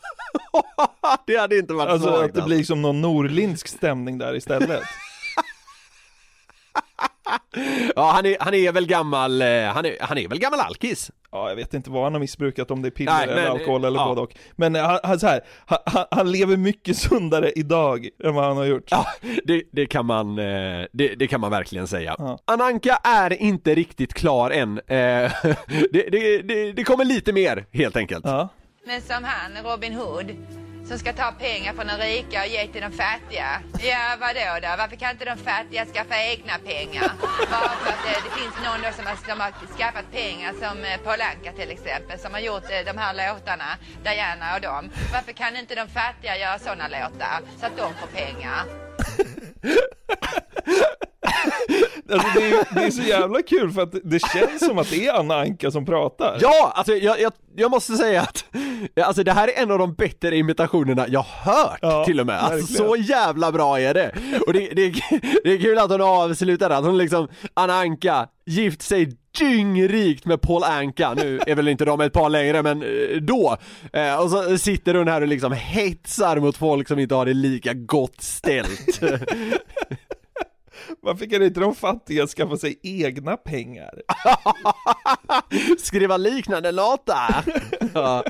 [1.26, 4.82] det hade inte varit Alltså svagt att det blir som någon norlindsk stämning där istället.
[7.96, 11.10] Ja han är, han är väl gammal, eh, han är, han är väl gammal alkis?
[11.30, 13.50] Ja, jag vet inte vad han har missbrukat, om det är piller Nej, eller men,
[13.50, 14.08] alkohol eller ja.
[14.08, 14.34] både och.
[14.56, 18.64] Men han, han, så här, han, han, lever mycket sundare idag än vad han har
[18.64, 18.84] gjort.
[18.90, 19.06] Ja,
[19.44, 22.14] det, det kan man, eh, det, det kan man verkligen säga.
[22.18, 22.38] Ja.
[22.44, 24.78] Ananka är inte riktigt klar än.
[24.78, 24.84] Eh,
[25.90, 28.24] det, det, det, det kommer lite mer helt enkelt.
[28.24, 28.48] Ja.
[28.86, 30.26] Men som han, Robin Hood,
[30.88, 33.60] som ska ta pengar från de rika och ge till de fattiga.
[33.80, 34.68] Ja, vadå då?
[34.78, 37.12] Varför kan inte de fattiga skaffa egna pengar?
[37.50, 40.84] Bara för att det, det finns någon då som har, som har skaffat pengar, som
[40.84, 43.70] eh, Paul Anka till exempel, som har gjort eh, de här låtarna,
[44.04, 44.90] Diana och dem.
[45.12, 48.62] Varför kan inte de fattiga göra sådana låtar så att de får pengar?
[52.12, 55.06] Alltså det är, det är så jävla kul för att det känns som att det
[55.06, 56.38] är Anna Anka som pratar.
[56.40, 58.44] Ja, alltså jag, jag, jag måste säga att
[59.04, 62.38] Alltså det här är en av de bättre imitationerna jag hört Ja, till och med,
[62.38, 62.88] alltså verkligen.
[63.06, 64.12] så jävla bra är det!
[64.46, 64.94] Och det, det,
[65.44, 70.40] det är kul att hon avslutar att hon liksom, Anna Anka, gift sig dyngrikt med
[70.40, 73.56] Paul Anka, nu är väl inte de ett par längre men eh, då!
[73.92, 77.34] Eh, och så sitter hon här och liksom hetsar mot folk som inte har det
[77.34, 79.00] lika gott ställt
[81.06, 84.02] Varför kan inte de fattiga skaffa sig egna pengar?
[85.78, 87.44] Skriva liknande låtar!
[87.94, 88.24] Ja.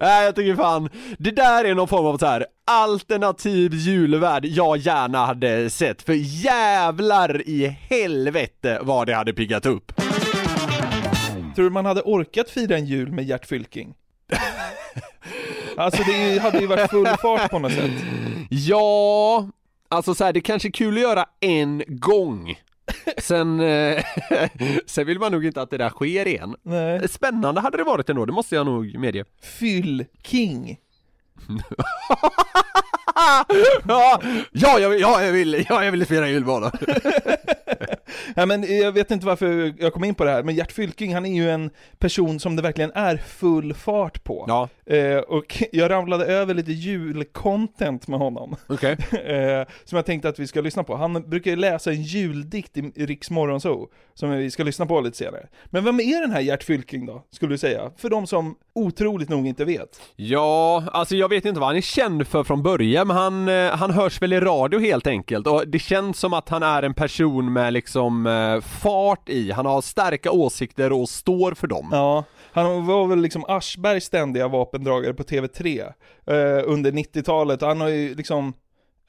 [0.00, 4.76] Nej jag tycker fan, det där är någon form av så här alternativ julvärld jag
[4.76, 6.12] gärna hade sett, för
[6.44, 9.92] jävlar i helvete vad det hade piggat upp!
[11.54, 13.94] Tror du man hade orkat fira en jul med Gert Fylking?
[15.76, 17.90] Alltså det hade ju varit full fart på något sätt.
[18.50, 19.48] Ja,
[19.94, 22.58] alltså så här, det kanske är kul att göra en gång
[23.18, 24.04] Sen, eh,
[24.86, 27.08] sen vill man nog inte att det där sker igen Nej.
[27.08, 30.76] Spännande hade det varit ändå, det måste jag nog medge Fyll-King.
[33.88, 34.20] Ja,
[34.52, 36.72] ja, jag, vill- ja, jag vill, ja, jag vill fira julbana
[38.36, 41.14] Ja, men jag vet inte varför jag kom in på det här, men Gert Fylking
[41.14, 44.44] han är ju en person som det verkligen är full fart på.
[44.48, 50.28] Ja, Eh, och jag ramlade över lite julcontent med honom, okej eh, som jag tänkte
[50.28, 50.96] att vi ska lyssna på.
[50.96, 55.16] Han brukar ju läsa en juldikt i Riks Morgonzoo, som vi ska lyssna på lite
[55.16, 55.46] senare.
[55.66, 57.90] Men vem är den här Gert Fylking då, skulle du säga?
[57.96, 60.00] För de som otroligt nog inte vet.
[60.16, 63.70] Ja, alltså jag vet inte vad han är känd för från början, men han, eh,
[63.70, 66.94] han hörs väl i radio helt enkelt och det känns som att han är en
[66.94, 71.88] person med liksom liksom eh, fart i, han har starka åsikter och står för dem.
[71.92, 75.92] Ja, han var väl liksom Aschbergs ständiga vapendragare på TV3
[76.26, 77.60] eh, under 90-talet.
[77.60, 78.52] Han har ju liksom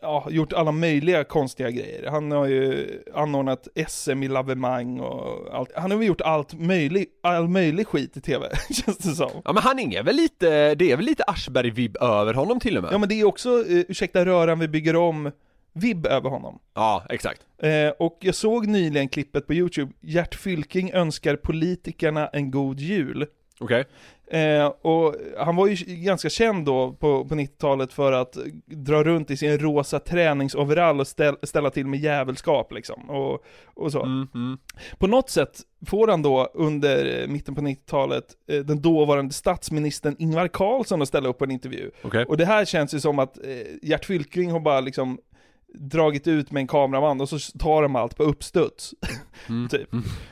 [0.02, 2.10] ja, gjort alla möjliga konstiga grejer.
[2.12, 5.72] Han har ju anordnat SM i lavemang och allt.
[5.76, 9.32] Han har väl gjort allt möjligt, all möjlig skit i TV, känns det som.
[9.46, 12.84] Ja men han är väl lite, det är väl lite Aschberg-vibb över honom till och
[12.84, 12.93] med?
[12.93, 15.32] Ja men det är också, eh, ursäkta röran vi bygger om,
[15.76, 16.59] vibb över honom.
[16.73, 17.41] Ja, exakt.
[17.57, 23.28] Eh, och jag såg nyligen klippet på YouTube, Gert Fylking önskar politikerna en god jul.
[23.59, 23.86] Okej.
[24.28, 29.32] Eh, och han var ju ganska känd då på, på 90-talet för att dra runt
[29.32, 33.09] i sin rosa träningsoverall och ställ, ställa till med jävelskap liksom.
[33.09, 34.03] Och, och så.
[34.03, 34.57] Mm, mm.
[34.97, 40.15] På något sätt får han då under eh, mitten på 90-talet eh, den dåvarande statsministern
[40.19, 41.91] Ingvar Carlsson att ställa upp på en intervju.
[42.03, 42.26] Okej.
[42.26, 43.43] Och det här känns ju som att eh,
[43.82, 45.19] Gert Fylking har bara liksom
[45.80, 48.93] dragit ut med en kameraman och så tar de allt på uppstuds.
[49.49, 49.67] Mm.
[49.69, 49.89] typ.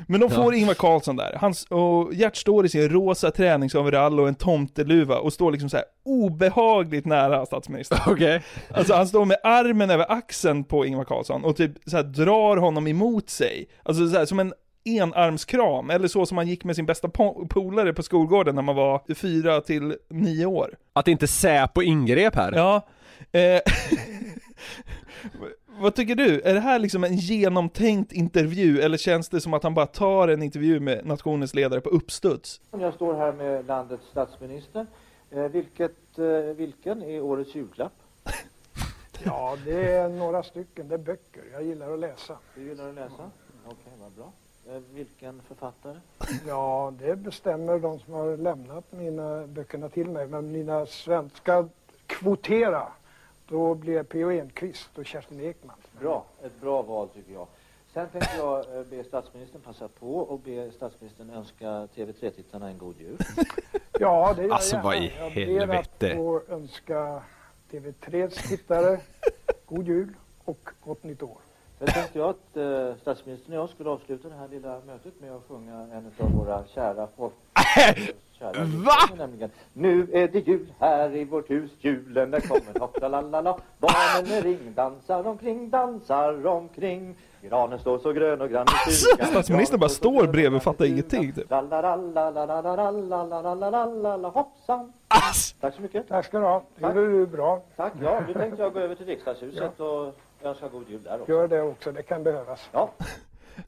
[0.07, 0.59] Men de får Ja.
[0.59, 1.37] Ingvar Carlsson där.
[1.41, 5.69] Han, s- och Gert står i sin rosa träningsoverall och en tomteluva och står liksom
[5.69, 7.99] så här obehagligt nära statsministern.
[8.07, 8.41] Okej.
[8.73, 12.57] Alltså han står med armen över axeln på Ingvar Carlsson och typ så här drar
[12.57, 13.65] honom emot sig.
[13.83, 14.53] Alltså så här, som en
[14.85, 18.75] enarmskram, eller så som man gick med sin bästa po- polare på skolgården när man
[18.75, 20.75] var fyra till nio år.
[20.93, 22.51] Att inte Säpo ingrep här?
[22.55, 22.81] Ja.
[23.31, 23.61] Eh,
[25.79, 26.41] vad tycker du?
[26.41, 30.27] Är det här liksom en genomtänkt intervju, eller känns det som att han bara tar
[30.27, 32.61] en intervju med nationens ledare på uppstuds?
[32.71, 34.87] Jag står här med landets statsminister.
[35.31, 37.93] Eh, vilket, eh, vilken är årets julklapp?
[39.25, 40.87] Ja, det är några stycken.
[40.87, 41.43] Det är böcker.
[41.53, 42.37] Jag gillar att läsa.
[42.55, 43.31] Du gillar att läsa?
[43.65, 44.31] Okej, vad bra.
[44.67, 45.97] Eh, vilken författare?
[46.47, 50.27] Ja, det bestämmer de som har lämnat mina böckerna till mig.
[50.27, 51.69] Men mina svenska
[52.07, 52.87] kvotera,
[53.47, 54.31] då blir det P.O.
[54.31, 55.75] Enquist och Kerstin Ekman.
[55.99, 57.47] Bra, ett bra val tycker jag.
[57.93, 61.65] Sen tänkte jag eh, be statsministern passa på och be statsministern önska
[61.95, 63.17] TV3-tittarna en god jul.
[63.99, 65.35] Ja, det gör Alltså, jag vad gärna.
[65.41, 67.23] i Jag ber att få önska
[67.71, 68.99] TV3s tittare
[69.65, 70.13] god jul
[70.45, 71.37] och gott nytt år.
[71.79, 75.31] Sen tänkte jag att eh, statsministern och jag skulle avsluta det här lilla mötet med
[75.31, 77.33] att sjunga en av våra kära folk.
[78.39, 79.27] kära Va?
[79.73, 83.59] Nu är det jul här i vårt hus, julen där kommer la la la la.
[83.79, 87.15] Barnen med ring dansar omkring, dansar omkring.
[87.41, 89.27] Granen står så grön och grann i stugan.
[89.27, 91.33] Statsministern bara står bredvid och fattar ingenting.
[91.33, 91.49] Typ.
[94.29, 94.93] Hoppsan!
[95.61, 96.07] Tack så mycket.
[96.07, 96.63] Tack ska du ha.
[96.75, 96.95] Det Tack.
[96.95, 97.61] är bra.
[97.75, 98.21] Tack, ja.
[98.27, 100.15] Nu tänkte jag gå över till riksdagshuset och
[100.45, 101.91] önska god jul där också Gör det också.
[101.91, 102.59] Det kan behövas.
[102.71, 102.93] Ja,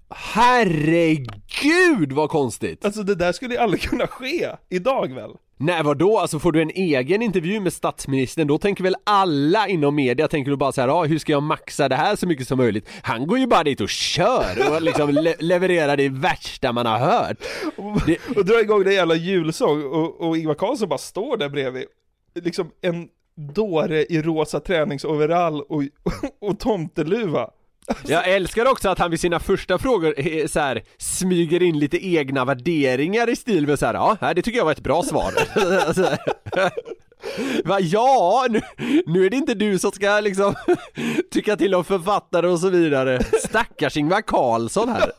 [0.09, 2.85] Herregud vad konstigt!
[2.85, 5.31] Alltså det där skulle ju aldrig kunna ske idag väl?
[5.57, 9.95] Nej vadå, alltså får du en egen intervju med statsministern, då tänker väl alla inom
[9.95, 12.47] media, tänker du bara så här, ah, hur ska jag maxa det här så mycket
[12.47, 12.89] som möjligt?
[13.01, 16.97] Han går ju bara dit och kör och liksom le- levererar det värsta man har
[16.99, 17.37] hört.
[18.05, 21.85] Det, Och drar igång den jävla julsång och, och Ingvar Carlsson bara står där bredvid.
[22.35, 25.83] Liksom en dåre i rosa träningsoverall och,
[26.41, 27.49] och tomteluva.
[28.07, 32.07] jag älskar också att han vid sina första frågor eh, så här, smyger in lite
[32.07, 35.33] egna värderingar i stil med så här, ja, det tycker jag var ett bra svar.
[37.65, 38.61] Va, ja, nu,
[39.05, 40.55] nu är det inte du som ska liksom
[41.31, 43.23] tycka till om författare och så vidare.
[43.23, 45.11] Stackars Ingvar Carlsson här.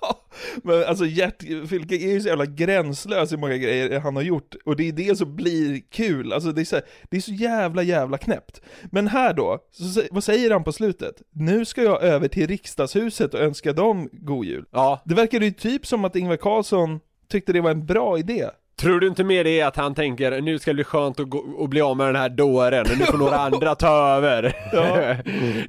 [0.56, 4.54] Men alltså Gert Fylking är ju så jävla gränslös i många grejer han har gjort
[4.64, 6.80] och det är det som blir kul, alltså det är så,
[7.10, 8.60] det är så jävla jävla knäppt.
[8.84, 11.22] Men här då, så, vad säger han på slutet?
[11.30, 14.64] Nu ska jag över till riksdagshuset och önska dem god jul.
[14.70, 18.50] Ja, Det verkar ju typ som att Ingvar Carlsson tyckte det var en bra idé.
[18.80, 21.38] Tror du inte med det att han tänker nu ska det bli skönt att gå
[21.38, 24.56] och bli av med den här dåren, nu får några andra ta över.
[24.72, 25.16] Ja.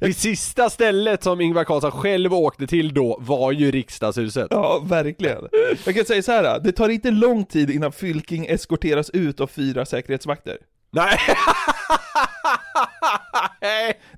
[0.00, 4.46] det sista stället som Ingvar Carlsson själv åkte till då var ju riksdagshuset.
[4.50, 5.48] Ja, verkligen.
[5.84, 9.46] Jag kan säga så här, det tar inte lång tid innan Fylking eskorteras ut av
[9.46, 10.58] fyra säkerhetsvakter.
[10.90, 11.18] Nej!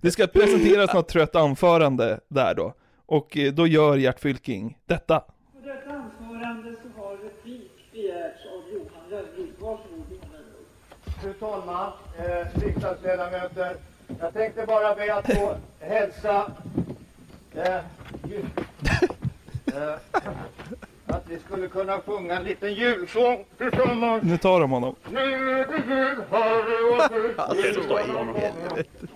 [0.02, 2.74] Det ska presenteras något trött anförande där då.
[3.06, 5.22] Och eh, då gör Gert Fylking detta
[5.90, 9.62] anförande så har replik begärts av Johan Lönnroth.
[9.62, 11.20] Varsågod Johan Lönnroth.
[11.22, 13.76] Fru talman, eh, riksdagsledamöter.
[14.20, 16.50] Jag tänkte bara be att få hälsa
[17.54, 17.74] eh,
[19.66, 19.94] eh,
[21.06, 24.22] att vi skulle kunna sjunga en liten julsång tillsammans.
[24.22, 24.94] Nu tar de honom.
[25.10, 27.38] Nu är det jul här i vårt hus.
[27.38, 29.06] Alltså, vad i helvete.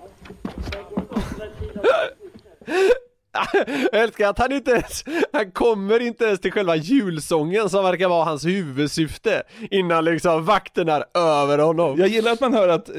[3.93, 8.09] Jag älskar att han inte ens, han kommer inte ens till själva julsången som verkar
[8.09, 11.99] vara hans huvudsyfte innan liksom vakten är över honom.
[11.99, 12.95] Jag gillar att man hör att, eh,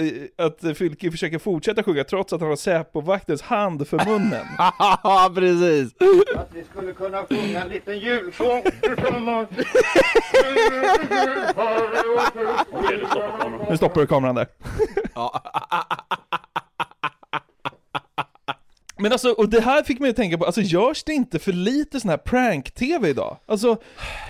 [0.46, 4.46] att Fylke försöker fortsätta sjunga trots att han har Säpo-vaktens hand för munnen.
[5.04, 5.94] Ja, precis.
[6.36, 9.50] Att vi skulle kunna sjunga en liten julsång tillsammans.
[13.70, 14.48] Nu stoppar du kameran där.
[19.06, 21.51] Men alltså, och det här fick mig att tänka på, alltså görs det inte för
[21.53, 23.38] lite sån här prank-tv idag?
[23.45, 23.78] Alltså,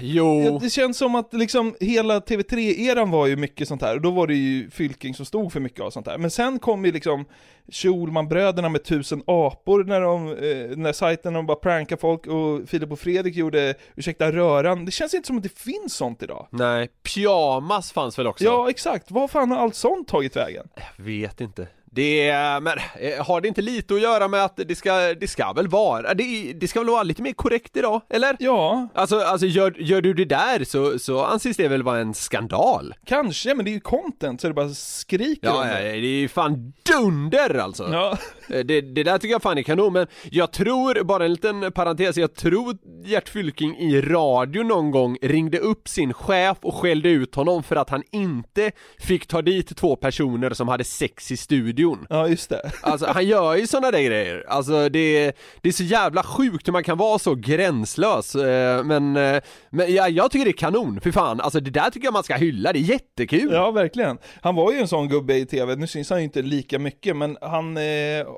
[0.02, 0.60] Jo.
[0.60, 4.28] det känns som att liksom hela TV3-eran var ju mycket sånt här, och då var
[4.28, 6.18] det ju Fylking som stod för mycket av sånt här.
[6.18, 7.26] Men sen kom ju liksom
[7.72, 12.70] Schulman-bröderna med tusen apor när de, eh, den där sajten de bara prankar folk, och
[12.70, 14.86] Filip och Fredrik gjorde Ursäkta röran.
[14.86, 16.48] Det känns inte som att det finns sånt idag.
[16.50, 18.44] Nej, pyjamas fanns väl också?
[18.44, 19.12] Ja, exakt.
[19.12, 20.68] Vad fan har allt sånt tagit vägen?
[20.98, 21.68] Jag vet inte.
[21.96, 22.32] Det
[22.62, 25.68] men eh, har det inte lite att göra med att det ska, det ska väl
[25.68, 28.36] vara, det, det ska väl vara lite mer korrekt idag, eller?
[28.40, 28.88] Ja.
[28.94, 32.94] Alltså, alltså gör, gör du det där så, så anses det väl vara en skandal?
[33.06, 35.92] Kanske, men det är ju content så det bara skriker om Ja, ja, det.
[35.92, 37.90] det är ju fan dunder alltså!
[37.92, 38.18] Ja.
[38.50, 41.72] Eh, Det, det där tycker jag fan är kanon, men jag tror, bara en liten
[41.72, 47.10] parentes, jag tror Gert Fylking i radio någon gång ringde upp sin chef och skällde
[47.10, 51.38] ut honom för att han inte fick ta dit två personer som hade sex i
[51.38, 51.85] studion.
[52.10, 52.72] Ja, just det.
[52.82, 55.32] Alltså han gör ju sådana där grejer, alltså det,
[55.62, 59.94] det är så jävla sjukt hur man kan vara så gränslös, eh, men, eh, men
[59.94, 62.36] ja, jag tycker det är kanon, för fan, alltså det där tycker jag man ska
[62.36, 63.54] hylla, det är jättekul!
[63.54, 64.18] Ja, verkligen.
[64.42, 67.16] Han var ju en sån gubbe i tv, nu syns han ju inte lika mycket,
[67.18, 67.84] men han eh,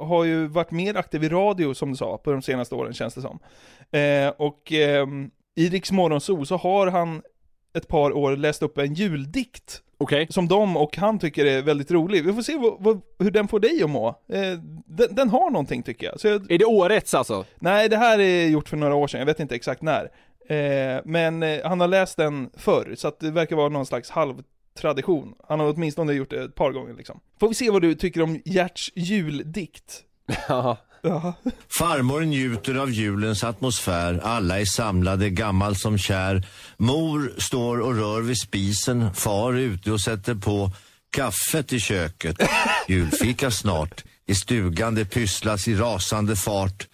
[0.08, 3.16] har ju varit mer aktiv i radio, som du sa, på de senaste åren känns
[3.16, 3.40] det som.
[3.92, 5.08] Eh, och eh,
[5.56, 7.22] i Riks Morgonzoo så har han
[7.78, 9.82] ett par år läst upp en juldikt.
[9.98, 10.28] Okej.
[10.30, 12.26] Som de och han tycker är väldigt rolig.
[12.26, 14.08] Vi får se vad, vad, hur den får dig att må.
[14.08, 16.32] Eh, den, den har någonting tycker jag.
[16.32, 16.52] Jag.
[16.52, 17.46] Är det årets alltså?
[17.60, 20.12] Nej, det här är gjort för några år sedan, jag vet inte exakt när.
[20.50, 24.10] Eh, men eh, han har läst den förr, så att det verkar vara någon slags
[24.10, 25.34] halvtradition.
[25.48, 27.20] Han har åtminstone gjort det ett par gånger liksom.
[27.40, 30.04] Får vi se vad du tycker om Gerts juldikt?
[30.48, 30.78] Ja.
[31.08, 31.34] Ja.
[31.70, 36.48] Farmor njuter av julens atmosfär, alla är samlade, gammal som kär.
[36.78, 40.72] Mor står och rör vid spisen, far är ute och sätter på
[41.12, 42.38] kaffet i köket.
[42.88, 44.04] Julfika snart.
[44.26, 46.88] I stugan det pysslas i rasande fart.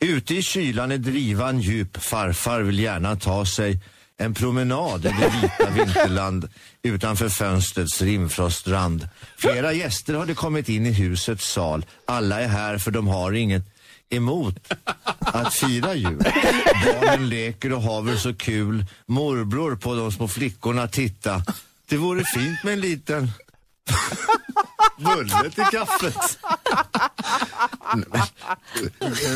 [0.00, 3.80] Ute i kylan är drivan djup, farfar vill gärna ta sig
[4.18, 6.48] en promenad i det vita vinterland
[6.82, 9.08] utanför fönstrets rimfrostrand.
[9.36, 11.86] Flera gäster har det kommit in i husets sal.
[12.06, 13.64] Alla är här för de har inget
[14.10, 14.72] emot
[15.18, 16.18] att fira jul.
[16.84, 18.86] Barnen leker och har väl så kul.
[19.06, 21.42] Morbror på de små flickorna titta.
[21.88, 23.30] Det vore fint med en liten
[24.98, 26.38] bulle till kaffet.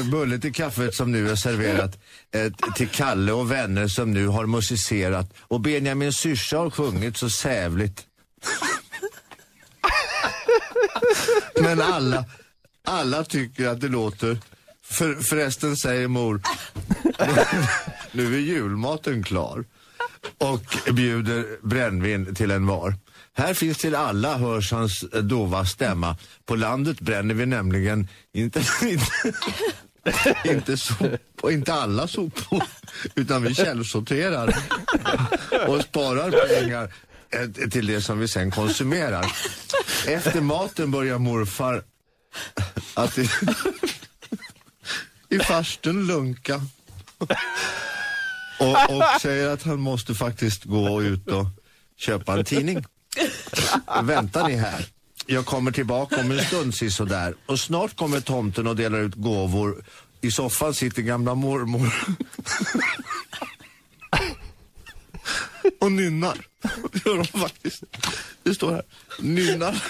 [0.10, 1.98] Bulle till kaffet som nu är serverat
[2.34, 7.30] eh, till Kalle och vänner som nu har musicerat och Benjamin syrsa har sjungit så
[7.30, 8.06] sävligt.
[11.60, 12.24] Men alla,
[12.84, 14.38] alla tycker att det låter,
[14.82, 16.42] för, förresten säger mor,
[18.12, 19.64] nu är julmaten klar
[20.38, 22.94] och bjuder brännvin till en var.
[23.34, 26.16] Här finns till alla, hörs hans eh, dova stämma.
[26.44, 29.32] På landet bränner vi nämligen inte, inte,
[30.44, 31.06] inte, sop,
[31.50, 32.62] inte alla sopor,
[33.14, 34.56] utan vi källsorterar
[35.68, 36.94] och sparar pengar
[37.30, 39.32] eh, till det som vi sen konsumerar.
[40.06, 41.82] Efter maten börjar morfar
[42.94, 43.28] att i,
[45.28, 46.60] i farstun lunka
[48.58, 51.46] och, och säger att han måste faktiskt gå ut och
[51.96, 52.84] köpa en tidning.
[54.02, 54.86] Vänta ni här.
[55.26, 57.34] Jag kommer tillbaka om en stund sådär.
[57.46, 59.84] Och snart kommer tomten och delar ut gåvor.
[60.20, 61.94] I soffan sitter gamla mormor.
[65.80, 66.38] och nynnar.
[66.92, 67.82] Det gör de faktiskt.
[68.42, 68.82] Det står här.
[69.18, 69.82] Nynnar.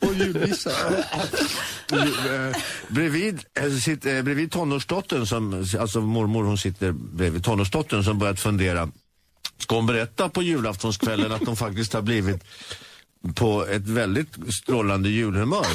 [0.00, 0.70] och julvisa.
[1.92, 2.56] Eh,
[2.88, 8.40] bredvid, eh, sitter, eh, bredvid tonårsdottern, som, alltså mormor hon sitter bredvid tonårsdottern som börjat
[8.40, 8.88] fundera.
[9.64, 12.44] Ska hon berätta på julaftonskvällen att hon faktiskt har blivit
[13.34, 15.66] på ett väldigt strålande julhumör.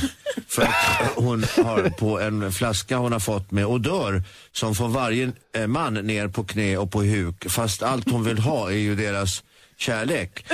[0.47, 0.75] För att
[1.15, 5.93] hon har på en flaska hon har fått med odör som får varje eh, man
[5.93, 7.49] ner på knä och på huk.
[7.49, 9.43] Fast allt hon vill ha är ju deras
[9.77, 10.45] kärlek.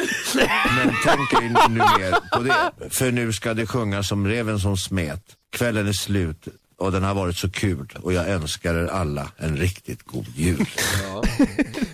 [0.75, 2.89] Men tänk ej nu mer på det.
[2.89, 5.21] För nu ska det sjungas som reven som smet.
[5.51, 6.47] Kvällen är slut
[6.77, 7.87] och den har varit så kul.
[8.01, 10.65] Och jag önskar er alla en riktigt god jul.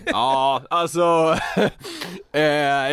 [0.05, 1.37] Ja, alltså
[2.33, 2.41] eh,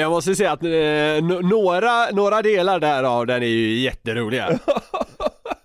[0.01, 4.59] Jag måste säga att eh, några, några delar därav den är ju jätteroliga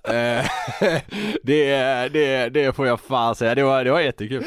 [1.44, 4.44] det, det, det får jag fan säga, det var, det var jättekul.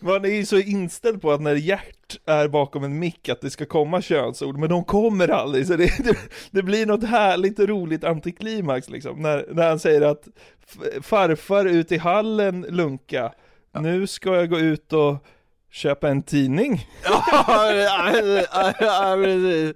[0.00, 3.50] Man är ju så inställd på att när Gert är bakom en mick att det
[3.50, 5.66] ska komma könsord, men de kommer aldrig.
[5.66, 6.18] Så det, det,
[6.50, 9.22] det blir något härligt och roligt antiklimax liksom.
[9.22, 10.28] När, när han säger att
[11.02, 13.32] farfar ut i hallen lunka,
[13.80, 15.16] nu ska jag gå ut och
[15.70, 16.88] köpa en tidning.
[17.04, 19.74] ja, ja, ja, precis.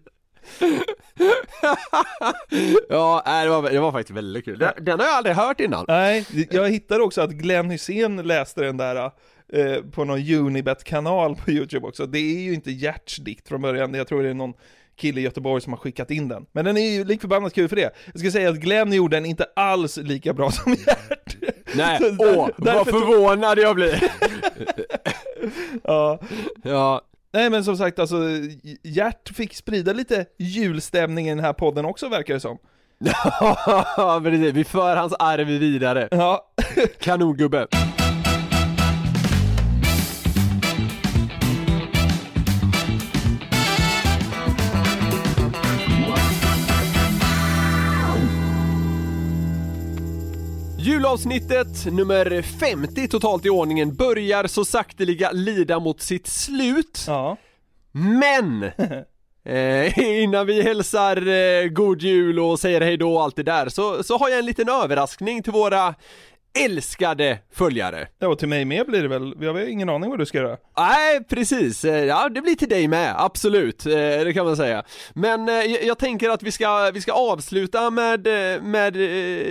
[2.89, 4.59] ja, nej, det var, det var faktiskt väldigt kul.
[4.59, 5.85] Den, den har jag aldrig hört innan.
[5.89, 8.97] Nej, jag hittade också att Glenn Hussein läste den där
[9.53, 12.07] eh, på någon Unibet-kanal på YouTube också.
[12.07, 14.55] Det är ju inte Gerts dikt från början, jag tror det är någon
[14.97, 16.47] kille i Göteborg som har skickat in den.
[16.53, 17.91] Men den är ju lik förbannat kul för det.
[18.13, 21.37] Jag ska säga att Glenn gjorde den inte alls lika bra som Gert.
[21.75, 24.11] Nej, åh, där- vad förvånad jag blir.
[25.85, 26.21] Ja.
[26.63, 27.03] Ja.
[27.33, 28.17] Nej men som sagt alltså,
[28.83, 32.59] Gert fick sprida lite julstämning i den här podden också verkar det som.
[33.97, 34.55] Ja, precis.
[34.55, 36.09] Vi för hans arv vidare.
[36.11, 36.53] Ja.
[37.01, 37.67] Kanongubbe.
[50.89, 57.05] Julavsnittet nummer 50 totalt i ordningen börjar så sakteliga lida mot sitt slut.
[57.07, 57.37] Ja.
[57.93, 58.71] Men!
[59.45, 63.69] Eh, innan vi hälsar eh, god jul och säger hej då och allt det där
[63.69, 65.95] så, så har jag en liten överraskning till våra
[66.65, 68.09] älskade följare.
[68.19, 70.39] Ja och till mig med blir det väl, jag har ingen aning vad du ska
[70.39, 70.57] göra.
[70.79, 71.85] Nej, precis.
[71.85, 73.87] Eh, Ja, det blir till dig med, absolut.
[73.87, 74.85] Eh, Det kan man säga.
[75.15, 78.21] Men eh, jag- tänker att vi ska, vi ska avsluta med,
[78.63, 78.93] med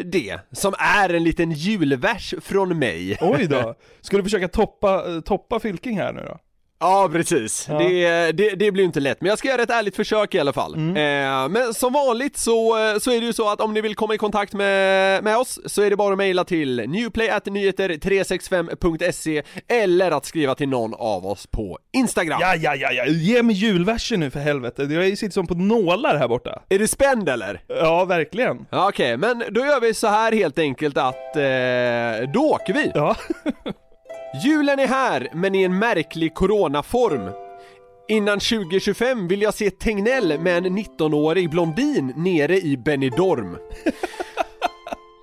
[0.05, 3.17] det, som är en liten julvers från mig.
[3.21, 3.75] Oj då.
[4.01, 6.37] Ska du försöka toppa, toppa Fylking här nu då?
[6.79, 7.65] Ja, precis.
[7.69, 7.77] Ja.
[7.77, 10.53] Det, det, det blir inte lätt, men jag ska göra ett ärligt försök i alla
[10.53, 10.75] fall.
[10.75, 10.95] Mm.
[10.95, 13.95] Eh, men som vanligt så, eh, så är det ju så att om ni vill
[13.95, 20.11] komma i kontakt med, med oss så är det bara att mejla till newplay.nyheter365.se eller
[20.11, 22.37] att skriva till någon av oss på Instagram.
[22.41, 24.83] Ja, ja, ja, ja, ge mig julversen nu för helvete.
[24.83, 26.61] Jag sitter som på nålar här borta.
[26.69, 27.61] Är du spänd eller?
[27.67, 28.65] Ja, verkligen.
[28.71, 31.41] Okej, men då gör vi så här helt enkelt att eh,
[32.33, 32.91] då åker vi.
[32.95, 33.15] Ja.
[34.33, 37.29] Julen är här, men i en märklig coronaform.
[38.07, 43.57] Innan 2025 vill jag se Tegnell med en 19-årig blondin nere i Benidorm.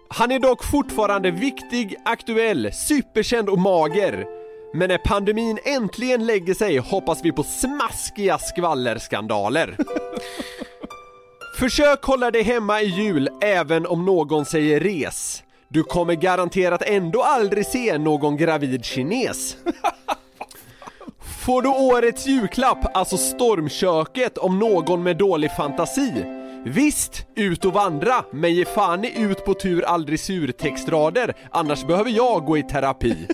[0.09, 4.27] Han är dock fortfarande viktig, aktuell, superkänd och mager.
[4.75, 9.77] Men när pandemin äntligen lägger sig hoppas vi på smaskiga skvallerskandaler.
[11.59, 15.43] Försök hålla dig hemma i jul även om någon säger res.
[15.75, 19.57] Du kommer garanterat ändå aldrig se någon gravid kines.
[21.47, 26.25] Får du årets julklapp, alltså stormköket, om någon med dålig fantasi?
[26.65, 31.87] Visst, ut och vandra, men ge fan i ut på tur aldrig sur textrader, annars
[31.87, 33.29] behöver jag gå i terapi.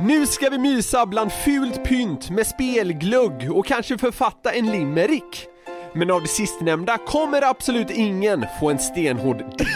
[0.00, 5.46] Nu ska vi mysa bland fult pynt med spelglugg och kanske författa en limerick.
[5.94, 9.68] Men av det sistnämnda kommer absolut ingen få en stenhård dick.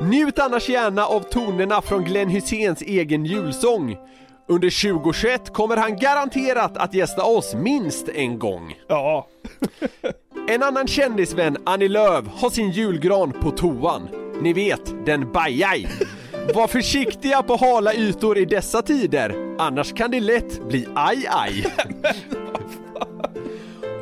[0.00, 3.96] Njut annars gärna av tonerna från Glenn Hyséns egen julsång.
[4.48, 8.74] Under 2021 kommer han garanterat att gästa oss minst en gång.
[8.88, 9.26] Ja.
[10.48, 14.08] En annan kändisvän, Annie Lööf, har sin julgran på toan.
[14.40, 15.88] Ni vet, den bajaj.
[16.54, 21.64] Var försiktiga på hala ytor i dessa tider, annars kan det lätt bli aj aj.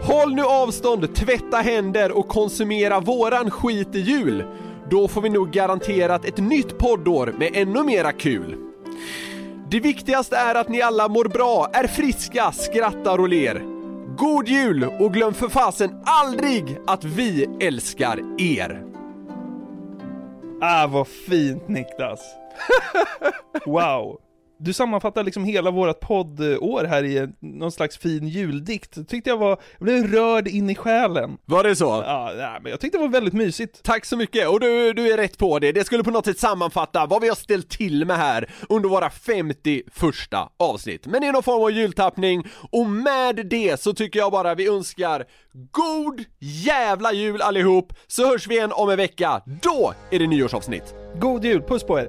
[0.03, 4.45] Håll nu avstånd, tvätta händer och konsumera våran skit i jul.
[4.91, 8.57] Då får vi nog garanterat ett nytt poddår med ännu mera kul.
[9.71, 13.63] Det viktigaste är att ni alla mår bra, är friska, skrattar och ler.
[14.17, 18.85] God jul och glöm för fasen aldrig att vi älskar er!
[20.61, 22.21] Ah, vad fint Niklas.
[23.67, 24.22] Wow.
[24.65, 29.09] Du sammanfattar liksom hela vårt poddår här i någon slags fin juldikt.
[29.09, 29.49] Tyckte jag var,
[29.79, 31.39] jag blev rörd in i själen.
[31.45, 31.85] Var det så?
[31.85, 33.83] Ja, nej, men jag tyckte det var väldigt mysigt.
[33.83, 35.73] Tack så mycket, och du, du är rätt på det.
[35.73, 39.11] Det skulle på något sätt sammanfatta vad vi har ställt till med här under våra
[39.11, 41.07] 50 första avsnitt.
[41.07, 45.25] Men i någon form av jultappning, och med det så tycker jag bara vi önskar
[45.71, 49.43] God jävla jul allihop, så hörs vi igen om en vecka.
[49.63, 50.95] Då är det nyårsavsnitt.
[51.21, 52.09] God jul, puss på er!